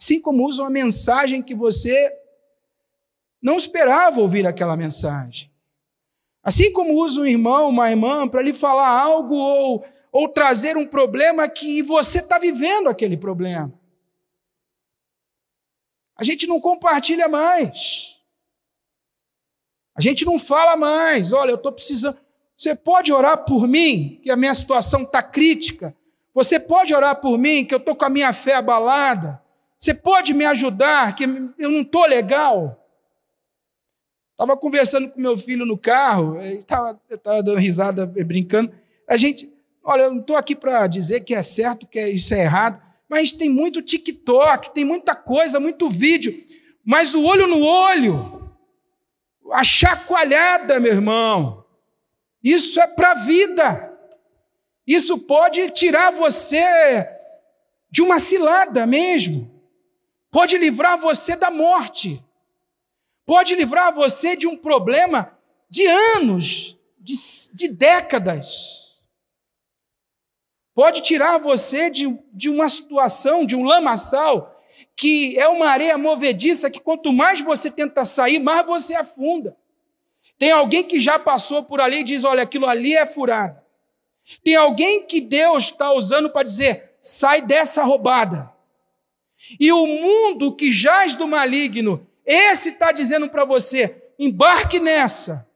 Assim 0.00 0.20
como 0.20 0.46
usa 0.46 0.62
uma 0.62 0.70
mensagem 0.70 1.42
que 1.42 1.54
você 1.54 2.18
não 3.42 3.56
esperava 3.56 4.20
ouvir 4.20 4.46
aquela 4.46 4.76
mensagem. 4.76 5.50
Assim 6.42 6.72
como 6.72 6.94
usa 6.94 7.20
um 7.20 7.26
irmão, 7.26 7.68
uma 7.68 7.90
irmã, 7.90 8.26
para 8.26 8.40
lhe 8.40 8.52
falar 8.52 8.88
algo 8.88 9.34
ou, 9.34 9.84
ou 10.10 10.28
trazer 10.28 10.76
um 10.76 10.86
problema 10.86 11.48
que 11.48 11.82
você 11.82 12.18
está 12.18 12.38
vivendo 12.38 12.88
aquele 12.88 13.16
problema. 13.16 13.72
A 16.16 16.24
gente 16.24 16.46
não 16.46 16.60
compartilha 16.60 17.28
mais. 17.28 18.18
A 19.94 20.00
gente 20.00 20.24
não 20.24 20.38
fala 20.38 20.76
mais. 20.76 21.32
Olha, 21.32 21.50
eu 21.50 21.56
estou 21.56 21.72
precisando. 21.72 22.18
Você 22.56 22.74
pode 22.74 23.12
orar 23.12 23.44
por 23.44 23.68
mim, 23.68 24.18
que 24.22 24.30
a 24.30 24.36
minha 24.36 24.54
situação 24.54 25.02
está 25.02 25.22
crítica. 25.22 25.94
Você 26.34 26.58
pode 26.58 26.94
orar 26.94 27.20
por 27.20 27.38
mim, 27.38 27.64
que 27.64 27.74
eu 27.74 27.78
estou 27.78 27.94
com 27.94 28.04
a 28.04 28.10
minha 28.10 28.32
fé 28.32 28.54
abalada. 28.54 29.42
Você 29.80 29.94
pode 29.94 30.34
me 30.34 30.44
ajudar, 30.44 31.16
que 31.16 31.24
eu 31.24 31.70
não 31.70 31.80
estou 31.80 32.04
legal. 32.06 32.86
Estava 34.32 34.54
conversando 34.54 35.10
com 35.10 35.18
meu 35.18 35.38
filho 35.38 35.64
no 35.64 35.78
carro, 35.78 36.36
eu 36.36 36.60
estava 36.60 37.42
dando 37.42 37.56
risada, 37.56 38.04
brincando. 38.04 38.72
A 39.08 39.16
gente, 39.16 39.50
olha, 39.82 40.02
eu 40.02 40.12
não 40.12 40.20
estou 40.20 40.36
aqui 40.36 40.54
para 40.54 40.86
dizer 40.86 41.20
que 41.20 41.34
é 41.34 41.42
certo, 41.42 41.86
que 41.86 41.98
isso 42.08 42.34
é 42.34 42.42
errado, 42.42 42.80
mas 43.08 43.32
tem 43.32 43.48
muito 43.48 43.80
TikTok, 43.80 44.74
tem 44.74 44.84
muita 44.84 45.14
coisa, 45.14 45.58
muito 45.58 45.88
vídeo. 45.88 46.34
Mas 46.84 47.14
o 47.14 47.24
olho 47.24 47.46
no 47.46 47.62
olho, 47.62 48.52
a 49.52 49.64
chacoalhada, 49.64 50.78
meu 50.78 50.92
irmão, 50.92 51.64
isso 52.44 52.78
é 52.80 52.86
para 52.86 53.12
a 53.12 53.14
vida. 53.14 53.98
Isso 54.86 55.18
pode 55.20 55.70
tirar 55.70 56.12
você 56.12 56.62
de 57.90 58.02
uma 58.02 58.18
cilada 58.18 58.86
mesmo. 58.86 59.49
Pode 60.30 60.56
livrar 60.56 60.98
você 60.98 61.36
da 61.36 61.50
morte 61.50 62.24
pode 63.30 63.54
livrar 63.54 63.94
você 63.94 64.34
de 64.34 64.48
um 64.48 64.56
problema 64.56 65.38
de 65.68 65.86
anos, 65.86 66.76
de, 66.98 67.14
de 67.54 67.68
décadas. 67.68 69.00
Pode 70.74 71.00
tirar 71.00 71.38
você 71.38 71.88
de, 71.90 72.18
de 72.32 72.48
uma 72.48 72.68
situação, 72.68 73.46
de 73.46 73.54
um 73.54 73.62
lamaçal, 73.62 74.52
que 74.96 75.38
é 75.38 75.46
uma 75.46 75.68
areia 75.68 75.96
movediça 75.96 76.68
que 76.68 76.80
quanto 76.80 77.12
mais 77.12 77.40
você 77.40 77.70
tenta 77.70 78.04
sair, 78.04 78.40
mais 78.40 78.66
você 78.66 78.96
afunda. 78.96 79.56
Tem 80.36 80.50
alguém 80.50 80.82
que 80.82 80.98
já 80.98 81.16
passou 81.16 81.62
por 81.62 81.80
ali 81.80 81.98
e 81.98 82.04
diz: 82.04 82.24
olha, 82.24 82.42
aquilo 82.42 82.66
ali 82.66 82.96
é 82.96 83.06
furada. 83.06 83.64
Tem 84.42 84.56
alguém 84.56 85.06
que 85.06 85.20
Deus 85.20 85.66
está 85.66 85.92
usando 85.92 86.30
para 86.30 86.42
dizer: 86.42 86.96
sai 87.00 87.42
dessa 87.42 87.84
roubada. 87.84 88.52
E 89.58 89.72
o 89.72 89.86
mundo 89.86 90.54
que 90.54 90.72
jaz 90.72 91.14
do 91.14 91.26
maligno 91.26 92.06
esse 92.24 92.68
está 92.70 92.92
dizendo 92.92 93.28
para 93.28 93.44
você: 93.44 94.12
embarque 94.18 94.78
nessa. 94.78 95.48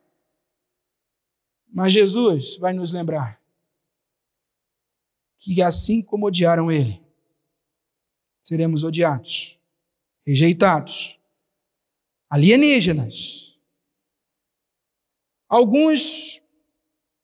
Mas 1.72 1.92
Jesus 1.92 2.56
vai 2.56 2.72
nos 2.72 2.92
lembrar 2.92 3.40
que 5.38 5.60
assim 5.60 6.02
como 6.02 6.26
odiaram 6.26 6.72
ele, 6.72 7.00
seremos 8.42 8.82
odiados, 8.82 9.60
rejeitados, 10.26 11.20
alienígenas. 12.30 13.58
Alguns, 15.48 16.40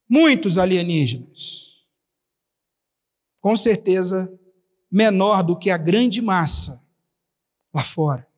muitos 0.09 0.59
alienígenas. 0.59 1.89
Com 3.41 3.57
certeza, 3.57 4.33
menor 4.91 5.43
do 5.43 5.57
que 5.57 5.70
a 5.70 5.76
grande 5.76 6.20
massa 6.20 6.84
lá 7.72 7.84
fora 7.84 8.30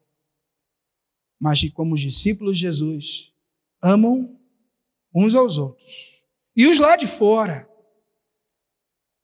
mas 1.42 1.58
que, 1.58 1.68
como 1.68 1.96
os 1.96 2.00
discípulos 2.00 2.56
de 2.56 2.60
Jesus, 2.60 3.34
amam 3.82 4.38
uns 5.12 5.34
aos 5.34 5.58
outros. 5.58 6.22
E 6.54 6.68
os 6.68 6.78
lá 6.78 6.94
de 6.94 7.08
fora, 7.08 7.68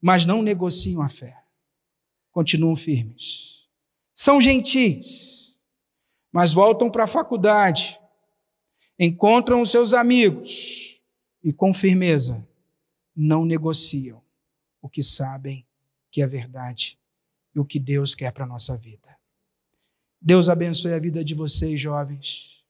mas 0.01 0.25
não 0.25 0.41
negociam 0.41 1.01
a 1.01 1.07
fé. 1.07 1.41
Continuam 2.29 2.75
firmes. 2.75 3.69
São 4.13 4.41
gentis, 4.41 5.57
mas 6.29 6.51
voltam 6.51 6.91
para 6.91 7.05
a 7.05 7.07
faculdade, 7.07 7.97
encontram 8.99 9.61
os 9.61 9.71
seus 9.71 9.93
amigos 9.93 11.01
e, 11.41 11.53
com 11.53 11.73
firmeza, 11.73 12.45
não 13.15 13.45
negociam 13.45 14.21
o 14.81 14.89
que 14.89 15.01
sabem 15.01 15.65
que 16.11 16.21
é 16.21 16.27
verdade 16.27 16.98
o 17.59 17.65
que 17.65 17.79
Deus 17.79 18.15
quer 18.15 18.31
para 18.31 18.45
a 18.45 18.47
nossa 18.47 18.77
vida. 18.77 19.17
Deus 20.21 20.49
abençoe 20.49 20.93
a 20.93 20.99
vida 20.99 21.23
de 21.23 21.33
vocês, 21.33 21.79
jovens. 21.79 22.65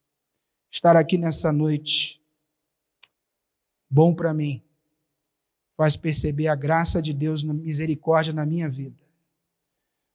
Estar 0.70 0.96
aqui 0.96 1.18
nessa 1.18 1.52
noite, 1.52 2.22
bom 3.90 4.14
para 4.14 4.34
mim, 4.34 4.64
faz 5.76 5.96
perceber 5.96 6.48
a 6.48 6.56
graça 6.56 7.02
de 7.02 7.12
Deus, 7.14 7.44
a 7.44 7.54
misericórdia 7.54 8.34
na 8.34 8.46
minha 8.46 8.70
vida. 8.70 9.04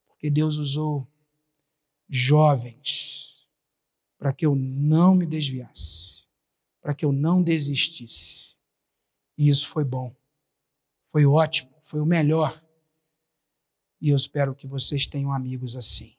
Porque 0.07 0.31
Deus 0.31 0.57
usou 0.59 1.09
jovens 2.09 3.49
para 4.16 4.33
que 4.33 4.47
eu 4.47 4.55
não 4.55 5.14
me 5.14 5.27
desviasse, 5.27 6.29
para 6.81 6.95
que 6.95 7.05
eu 7.05 7.12
não 7.12 7.43
desistisse. 7.43 8.57
E 9.37 9.49
isso 9.49 9.68
foi 9.68 9.85
bom, 9.85 10.14
foi 11.07 11.27
ótimo, 11.27 11.75
foi 11.83 12.01
o 12.01 12.07
melhor. 12.07 12.64
E 14.05 14.11
eu 14.11 14.16
espero 14.16 14.55
que 14.55 14.66
vocês 14.66 15.07
tenham 15.07 15.32
amigos 15.32 15.74
assim 15.76 16.14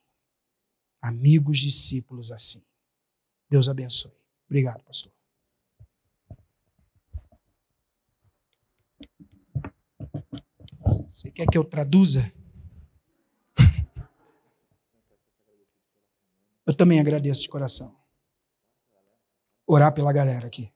amigos, 1.06 1.58
discípulos 1.58 2.32
assim. 2.32 2.64
Deus 3.48 3.68
abençoe. 3.68 4.16
Obrigado, 4.46 4.82
pastor. 4.82 5.12
Você 11.08 11.30
quer 11.30 11.46
que 11.46 11.56
eu 11.56 11.64
traduza? 11.64 12.20
Eu 16.66 16.74
também 16.74 16.98
agradeço 16.98 17.42
de 17.42 17.48
coração. 17.48 17.96
Orar 19.66 19.94
pela 19.94 20.12
galera 20.12 20.46
aqui. 20.48 20.72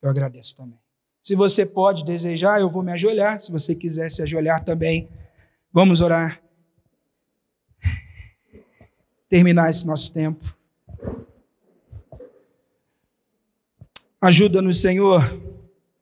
Eu 0.00 0.08
agradeço 0.08 0.54
também. 0.56 0.80
Se 1.28 1.34
você 1.34 1.66
pode 1.66 2.06
desejar, 2.06 2.58
eu 2.58 2.70
vou 2.70 2.82
me 2.82 2.90
ajoelhar. 2.90 3.38
Se 3.38 3.52
você 3.52 3.74
quiser 3.74 4.10
se 4.10 4.22
ajoelhar 4.22 4.64
também, 4.64 5.10
Vamos 5.70 6.00
orar. 6.00 6.42
Terminar 9.28 9.68
esse 9.68 9.86
nosso 9.86 10.10
tempo. 10.10 10.56
Ajuda-nos, 14.18 14.80
Senhor. 14.80 15.20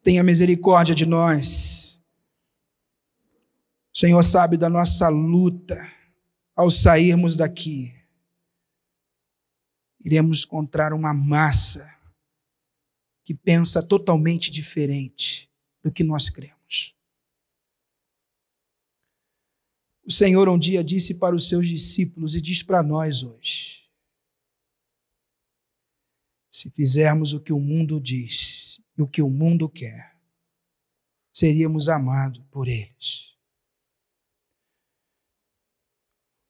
Tenha 0.00 0.22
misericórdia 0.22 0.94
de 0.94 1.04
nós. 1.04 2.00
O 3.92 3.98
Senhor 3.98 4.22
sabe 4.22 4.56
da 4.56 4.70
nossa 4.70 5.08
luta 5.08 5.76
ao 6.54 6.70
sairmos 6.70 7.34
daqui. 7.34 7.92
Iremos 10.04 10.44
encontrar 10.44 10.92
uma 10.92 11.12
massa 11.12 11.95
que 13.26 13.34
pensa 13.34 13.82
totalmente 13.82 14.52
diferente 14.52 15.50
do 15.82 15.90
que 15.90 16.04
nós 16.04 16.30
cremos. 16.30 16.94
O 20.04 20.12
Senhor 20.12 20.48
um 20.48 20.56
dia 20.56 20.84
disse 20.84 21.16
para 21.16 21.34
os 21.34 21.48
seus 21.48 21.66
discípulos 21.66 22.36
e 22.36 22.40
diz 22.40 22.62
para 22.62 22.84
nós 22.84 23.24
hoje: 23.24 23.90
se 26.48 26.70
fizermos 26.70 27.32
o 27.32 27.40
que 27.40 27.52
o 27.52 27.58
mundo 27.58 28.00
diz 28.00 28.80
e 28.96 29.02
o 29.02 29.08
que 29.08 29.20
o 29.20 29.28
mundo 29.28 29.68
quer, 29.68 30.16
seríamos 31.32 31.88
amados 31.88 32.44
por 32.48 32.68
eles. 32.68 33.36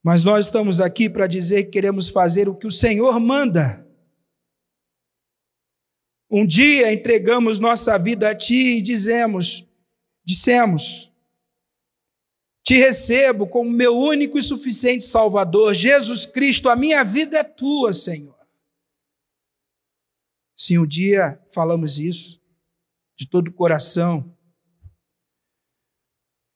Mas 0.03 0.25
nós 0.25 0.45
estamos 0.45 0.79
aqui 0.79 1.09
para 1.09 1.27
dizer 1.27 1.65
que 1.65 1.71
queremos 1.71 2.11
fazer 2.11 2.51
o 2.51 2.55
que 2.55 2.67
o 2.67 2.71
Senhor 2.71 3.19
manda. 3.19 3.86
Um 6.29 6.45
dia 6.45 6.93
entregamos 6.93 7.61
nossa 7.61 7.97
vida 7.99 8.31
a 8.31 8.35
Ti 8.35 8.79
e 8.79 8.83
dizemos, 8.83 9.67
dissemos, 10.25 11.13
Te 12.65 12.75
recebo 12.75 13.47
como 13.47 13.71
meu 13.71 13.97
único 13.97 14.37
e 14.37 14.43
suficiente 14.43 15.05
Salvador, 15.05 15.73
Jesus 15.73 16.27
Cristo, 16.27 16.69
a 16.69 16.75
minha 16.75 17.05
vida 17.05 17.39
é 17.39 17.45
Tua, 17.45 17.95
Senhor. 17.95 18.35
Se 20.55 20.77
um 20.77 20.87
dia 20.87 21.41
falamos 21.53 21.99
isso, 21.99 22.43
de 23.15 23.29
todo 23.29 23.49
o 23.49 23.53
coração, 23.53 24.37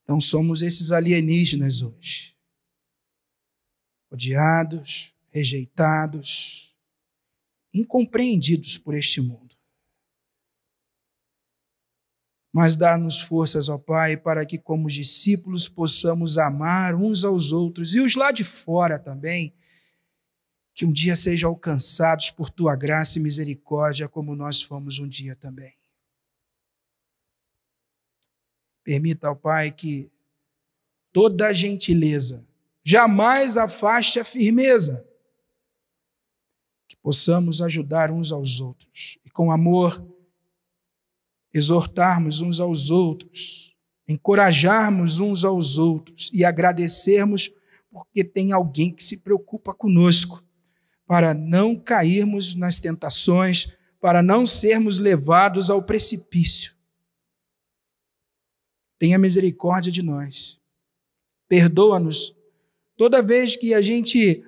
então 0.03 0.21
somos 0.21 0.63
esses 0.63 0.91
alienígenas 0.91 1.81
hoje, 1.81 2.37
odiados, 4.11 5.15
rejeitados, 5.29 6.75
incompreendidos 7.73 8.77
por 8.77 8.97
este 8.97 9.21
mundo 9.21 9.50
mas 12.53 12.75
dá-nos 12.75 13.21
forças, 13.21 13.69
ó 13.69 13.79
Pai, 13.79 14.17
para 14.17 14.45
que, 14.45 14.59
como 14.59 14.89
discípulos, 14.89 15.69
possamos 15.69 16.37
amar 16.37 16.95
uns 16.95 17.25
aos 17.25 17.53
outros 17.53 17.95
e 17.95 18.01
os 18.01 18.17
lá 18.17 18.33
de 18.33 18.43
fora 18.43 18.99
também, 18.99 19.55
que 20.75 20.85
um 20.85 20.93
dia 20.93 21.15
sejam 21.15 21.51
alcançados 21.51 22.31
por 22.31 22.51
tua 22.51 22.75
graça 22.75 23.19
e 23.19 23.23
misericórdia, 23.23 24.09
como 24.09 24.35
nós 24.35 24.63
fomos 24.63 24.99
um 24.99 25.07
dia 25.07 25.37
também. 25.37 25.75
Permita, 28.83 29.31
ó 29.31 29.35
Pai, 29.35 29.71
que 29.71 30.11
toda 31.13 31.53
gentileza 31.53 32.45
jamais 32.83 33.57
afaste 33.57 34.19
a 34.19 34.25
firmeza, 34.25 35.07
que 36.89 36.97
possamos 36.97 37.63
ajudar 37.63 38.11
uns 38.11 38.33
aos 38.33 38.61
outros 38.61 39.19
e 39.25 39.31
com 39.31 39.53
amor 39.53 40.05
exortarmos 41.53 42.41
uns 42.41 42.61
aos 42.61 42.91
outros, 42.91 43.75
encorajarmos 44.07 45.21
uns 45.21 45.45
aos 45.45 45.79
outros 45.79 46.31
e 46.33 46.45
agradecermos 46.45 47.51
porque 47.91 48.23
tem 48.23 48.53
alguém 48.53 48.95
que 48.95 49.03
se 49.03 49.19
preocupa 49.19 49.75
conosco, 49.75 50.45
para 51.07 51.35
não 51.35 51.75
cairmos 51.75 52.55
nas 52.55 52.79
tentações, 52.79 53.77
para 54.01 54.23
não 54.23 54.47
sermos 54.47 54.99
levados 54.99 55.69
ao 55.69 55.83
precipício. 55.83 56.75
Tenha 58.97 59.19
misericórdia 59.19 59.91
de 59.91 60.03
nós. 60.03 60.61
Perdoa-nos 61.49 62.37
toda 62.97 63.23
vez 63.23 63.57
que 63.57 63.75
a 63.75 63.83
gente, 63.83 64.45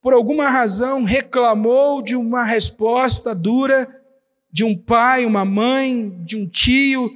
por 0.00 0.14
alguma 0.14 0.48
razão, 0.48 1.04
reclamou 1.04 2.00
de 2.00 2.16
uma 2.16 2.44
resposta 2.44 3.34
dura 3.34 4.03
de 4.54 4.62
um 4.62 4.78
pai, 4.78 5.26
uma 5.26 5.44
mãe, 5.44 6.22
de 6.22 6.36
um 6.36 6.48
tio, 6.48 7.10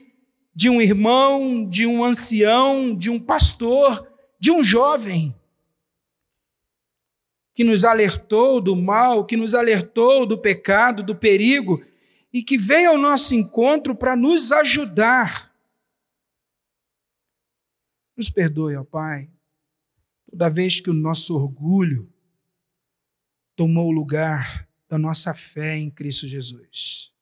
de 0.52 0.68
um 0.68 0.80
irmão, 0.80 1.64
de 1.64 1.86
um 1.86 2.02
ancião, 2.02 2.96
de 2.96 3.10
um 3.10 3.20
pastor, 3.20 4.12
de 4.40 4.50
um 4.50 4.60
jovem 4.60 5.32
que 7.54 7.62
nos 7.62 7.84
alertou 7.84 8.60
do 8.60 8.74
mal, 8.74 9.24
que 9.24 9.36
nos 9.36 9.54
alertou 9.54 10.26
do 10.26 10.36
pecado, 10.36 11.00
do 11.00 11.14
perigo 11.14 11.80
e 12.32 12.42
que 12.42 12.58
veio 12.58 12.90
ao 12.90 12.98
nosso 12.98 13.36
encontro 13.36 13.94
para 13.94 14.16
nos 14.16 14.50
ajudar. 14.50 15.54
Nos 18.16 18.28
perdoe, 18.28 18.74
ó 18.74 18.82
Pai, 18.82 19.30
toda 20.28 20.50
vez 20.50 20.80
que 20.80 20.90
o 20.90 20.94
nosso 20.94 21.36
orgulho 21.36 22.12
tomou 23.54 23.90
o 23.90 23.92
lugar 23.92 24.68
da 24.88 24.98
nossa 24.98 25.32
fé 25.32 25.76
em 25.76 25.88
Cristo 25.88 26.26
Jesus 26.26 27.16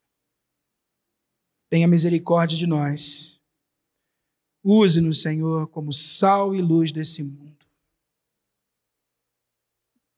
tenha 1.68 1.88
misericórdia 1.88 2.56
de 2.56 2.66
nós. 2.66 3.40
Use-nos, 4.62 5.22
Senhor, 5.22 5.68
como 5.68 5.92
sal 5.92 6.54
e 6.54 6.60
luz 6.60 6.92
desse 6.92 7.22
mundo. 7.22 7.64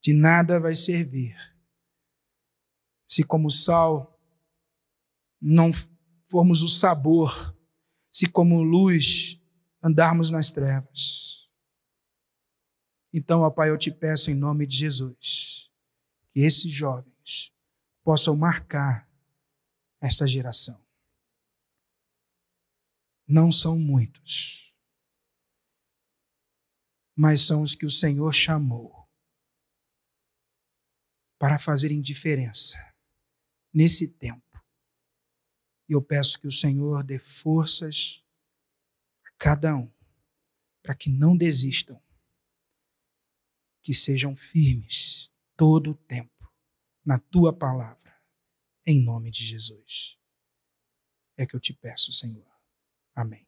De 0.03 0.12
nada 0.12 0.61
vai 0.61 0.74
servir 0.74 1.36
se, 3.09 3.24
como 3.24 3.51
sal, 3.51 4.20
não 5.40 5.70
formos 6.28 6.62
o 6.62 6.68
sabor, 6.68 7.57
se, 8.12 8.30
como 8.30 8.62
luz, 8.62 9.42
andarmos 9.82 10.30
nas 10.30 10.51
trevas. 10.51 11.51
Então, 13.12 13.40
ó 13.40 13.51
Pai, 13.51 13.70
eu 13.70 13.78
te 13.78 13.90
peço 13.90 14.30
em 14.30 14.34
nome 14.34 14.66
de 14.66 14.76
Jesus 14.76 15.70
que 16.30 16.40
esses 16.40 16.70
jovens 16.70 17.53
possam 18.05 18.36
marcar 18.36 19.09
esta 20.01 20.26
geração 20.26 20.88
não 23.29 23.53
são 23.53 23.79
muitos, 23.79 24.74
mas 27.14 27.43
são 27.43 27.62
os 27.62 27.74
que 27.74 27.85
o 27.85 27.91
Senhor 27.91 28.33
chamou 28.33 29.07
para 31.39 31.59
fazerem 31.59 32.01
diferença 32.01 32.79
nesse 33.72 34.16
tempo. 34.16 34.43
E 35.87 35.93
eu 35.93 36.03
peço 36.03 36.41
que 36.41 36.47
o 36.47 36.53
Senhor 36.53 37.05
dê 37.05 37.18
forças 37.18 38.24
a 39.24 39.31
cada 39.39 39.76
um, 39.76 39.93
para 40.83 40.95
que 40.95 41.11
não 41.11 41.37
desistam, 41.37 42.03
que 43.83 43.95
sejam 43.95 44.35
firmes 44.35 45.35
todo 45.55 45.91
o 45.91 45.95
tempo 45.95 46.51
na 47.05 47.18
tua 47.18 47.57
palavra, 47.57 48.22
em 48.87 49.05
nome 49.05 49.31
de 49.31 49.45
Jesus. 49.45 50.18
É 51.37 51.47
que 51.47 51.55
eu 51.55 51.61
te 51.61 51.74
peço, 51.74 52.12
Senhor. 52.12 52.47
Amém. 53.19 53.45